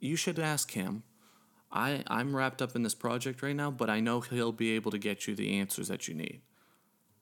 you 0.00 0.16
should 0.16 0.38
ask 0.38 0.72
him. 0.72 1.02
I, 1.70 2.02
I'm 2.06 2.34
wrapped 2.34 2.62
up 2.62 2.74
in 2.74 2.82
this 2.82 2.94
project 2.94 3.42
right 3.42 3.56
now, 3.56 3.70
but 3.70 3.90
I 3.90 4.00
know 4.00 4.20
he'll 4.20 4.52
be 4.52 4.72
able 4.72 4.90
to 4.90 4.98
get 4.98 5.26
you 5.26 5.34
the 5.34 5.58
answers 5.58 5.88
that 5.88 6.08
you 6.08 6.14
need. 6.14 6.40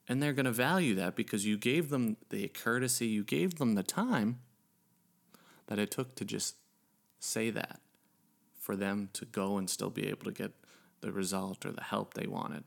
And 0.08 0.22
they're 0.22 0.32
going 0.32 0.46
to 0.46 0.52
value 0.52 0.94
that 0.94 1.16
because 1.16 1.44
you 1.44 1.58
gave 1.58 1.90
them 1.90 2.16
the 2.30 2.48
courtesy, 2.48 3.06
you 3.06 3.24
gave 3.24 3.58
them 3.58 3.74
the 3.74 3.82
time 3.82 4.38
that 5.66 5.80
it 5.80 5.90
took 5.90 6.14
to 6.14 6.24
just 6.24 6.56
say 7.18 7.50
that 7.50 7.80
for 8.58 8.76
them 8.76 9.08
to 9.14 9.24
go 9.24 9.58
and 9.58 9.68
still 9.68 9.90
be 9.90 10.08
able 10.08 10.24
to 10.24 10.32
get 10.32 10.52
the 11.00 11.10
result 11.10 11.66
or 11.66 11.72
the 11.72 11.82
help 11.82 12.14
they 12.14 12.26
wanted. 12.26 12.64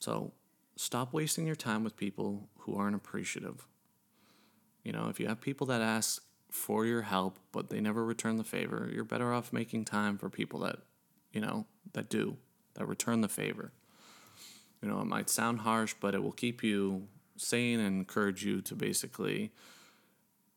So 0.00 0.32
stop 0.76 1.12
wasting 1.12 1.46
your 1.46 1.56
time 1.56 1.84
with 1.84 1.96
people 1.96 2.48
who 2.60 2.76
aren't 2.76 2.96
appreciative. 2.96 3.66
You 4.86 4.92
know, 4.92 5.08
if 5.08 5.18
you 5.18 5.26
have 5.26 5.40
people 5.40 5.66
that 5.66 5.82
ask 5.82 6.22
for 6.48 6.86
your 6.86 7.02
help 7.02 7.40
but 7.50 7.70
they 7.70 7.80
never 7.80 8.04
return 8.04 8.36
the 8.36 8.44
favor, 8.44 8.88
you're 8.94 9.02
better 9.02 9.32
off 9.32 9.52
making 9.52 9.84
time 9.84 10.16
for 10.16 10.30
people 10.30 10.60
that, 10.60 10.76
you 11.32 11.40
know, 11.40 11.66
that 11.92 12.08
do, 12.08 12.36
that 12.74 12.86
return 12.86 13.20
the 13.20 13.28
favor. 13.28 13.72
You 14.80 14.88
know, 14.88 15.00
it 15.00 15.06
might 15.06 15.28
sound 15.28 15.58
harsh, 15.58 15.96
but 16.00 16.14
it 16.14 16.22
will 16.22 16.30
keep 16.30 16.62
you 16.62 17.08
sane 17.36 17.80
and 17.80 17.96
encourage 17.98 18.44
you 18.44 18.60
to 18.62 18.76
basically 18.76 19.50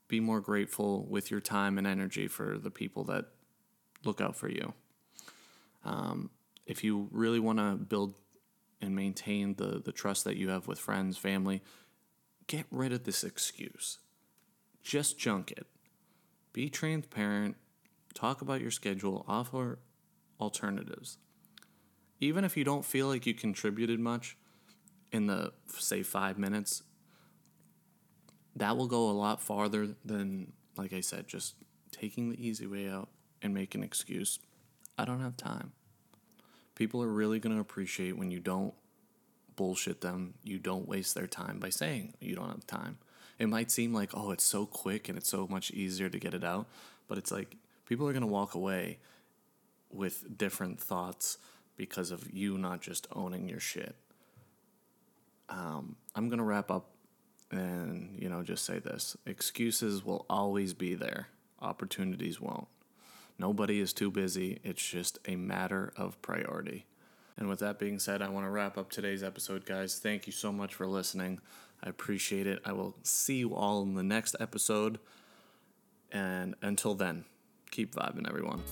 be 0.08 0.20
more 0.20 0.42
grateful 0.42 1.08
with 1.10 1.32
your 1.32 1.42
time 1.42 1.80
and 1.80 1.88
energy 1.88 2.28
for 2.28 2.60
the 2.60 2.70
people 2.70 3.04
that 3.06 3.26
look 4.04 4.22
out 4.22 4.36
for 4.36 4.48
you. 4.48 4.74
Um, 5.84 6.30
if 6.68 6.84
you 6.84 7.08
really 7.12 7.40
want 7.40 7.58
to 7.58 7.84
build 7.84 8.14
and 8.80 8.96
maintain 8.96 9.56
the, 9.56 9.82
the 9.84 9.92
trust 9.92 10.24
that 10.26 10.38
you 10.38 10.50
have 10.50 10.68
with 10.68 10.78
friends, 10.78 11.18
family, 11.18 11.64
get 12.46 12.68
rid 12.70 12.94
of 12.94 13.06
this 13.06 13.24
excuse. 13.24 13.98
Just 14.90 15.20
junk 15.20 15.52
it. 15.52 15.68
Be 16.52 16.68
transparent. 16.68 17.58
Talk 18.16 18.42
about 18.42 18.60
your 18.60 18.72
schedule. 18.72 19.24
Offer 19.28 19.78
alternatives. 20.42 21.20
Even 22.20 22.44
if 22.44 22.58
you 22.58 22.64
don't 22.64 22.84
feel 22.84 23.06
like 23.06 23.28
you 23.28 23.36
contributed 23.36 24.00
much 24.00 24.36
in 25.12 25.28
the, 25.28 25.54
say, 25.78 26.02
five 26.02 26.40
minutes, 26.40 26.82
that 28.56 28.78
will 28.78 28.88
go 28.88 29.12
a 29.12 29.12
lot 29.12 29.44
farther 29.44 29.90
than, 30.04 30.54
like 30.76 30.92
I 30.92 31.02
said, 31.02 31.28
just 31.28 31.54
taking 31.92 32.32
the 32.32 32.44
easy 32.44 32.66
way 32.66 32.90
out 32.90 33.10
and 33.44 33.54
make 33.54 33.76
an 33.76 33.84
excuse. 33.84 34.40
I 34.98 35.06
don't 35.06 35.22
have 35.22 35.38
time. 35.38 35.72
People 36.74 37.04
are 37.04 37.14
really 37.14 37.38
going 37.38 37.54
to 37.54 37.62
appreciate 37.62 38.18
when 38.18 38.32
you 38.32 38.40
don't 38.40 38.74
bullshit 39.56 40.02
them, 40.02 40.34
you 40.44 40.58
don't 40.58 40.88
waste 40.88 41.14
their 41.14 41.28
time 41.28 41.60
by 41.60 41.70
saying 41.70 42.16
you 42.20 42.34
don't 42.34 42.50
have 42.50 42.66
time. 42.66 42.98
It 43.40 43.48
might 43.48 43.72
seem 43.72 43.94
like, 43.94 44.12
oh, 44.14 44.32
it's 44.32 44.44
so 44.44 44.66
quick 44.66 45.08
and 45.10 45.18
it's 45.18 45.30
so 45.30 45.48
much 45.48 45.72
easier 45.72 46.10
to 46.10 46.20
get 46.20 46.34
it 46.34 46.44
out, 46.44 46.68
but 47.08 47.18
it's 47.18 47.32
like 47.32 47.56
people 47.86 48.08
are 48.08 48.12
going 48.12 48.22
to 48.22 48.28
walk 48.28 48.54
away 48.54 49.00
with 49.92 50.38
different 50.38 50.80
thoughts 50.80 51.38
because 51.78 52.12
of 52.12 52.30
you 52.32 52.58
not 52.58 52.82
just 52.82 53.08
owning 53.14 53.48
your 53.48 53.62
shit. 53.62 53.96
Um, 55.48 55.96
I'm 56.14 56.28
going 56.28 56.40
to 56.40 56.44
wrap 56.44 56.70
up 56.70 56.90
and, 57.50 58.16
you 58.20 58.30
know, 58.30 58.44
just 58.44 58.66
say 58.66 58.78
this 58.78 59.18
excuses 59.26 60.06
will 60.06 60.26
always 60.30 60.74
be 60.74 60.94
there, 60.94 61.30
opportunities 61.62 62.40
won't. 62.40 62.68
Nobody 63.40 63.80
is 63.80 63.94
too 63.94 64.12
busy. 64.12 64.60
It's 64.64 64.86
just 64.86 65.18
a 65.26 65.38
matter 65.38 65.94
of 65.96 66.22
priority. 66.22 66.86
And 67.38 67.48
with 67.48 67.60
that 67.60 67.80
being 67.80 67.98
said, 68.00 68.22
I 68.22 68.28
want 68.28 68.46
to 68.46 68.50
wrap 68.50 68.78
up 68.78 68.92
today's 68.92 69.24
episode, 69.24 69.66
guys. 69.66 69.98
Thank 69.98 70.28
you 70.28 70.34
so 70.34 70.52
much 70.52 70.76
for 70.76 70.86
listening. 70.86 71.40
I 71.84 71.90
appreciate 71.90 72.48
it. 72.48 72.60
I 72.66 72.74
will 72.74 72.96
see 73.04 73.38
you 73.38 73.56
all 73.56 73.82
in 73.84 73.96
the 73.96 74.04
next 74.04 74.36
episode. 74.40 75.00
And 76.12 76.56
until 76.62 76.96
then, 76.96 77.26
keep 77.72 77.96
vibing, 77.96 78.28
everyone. 78.28 78.64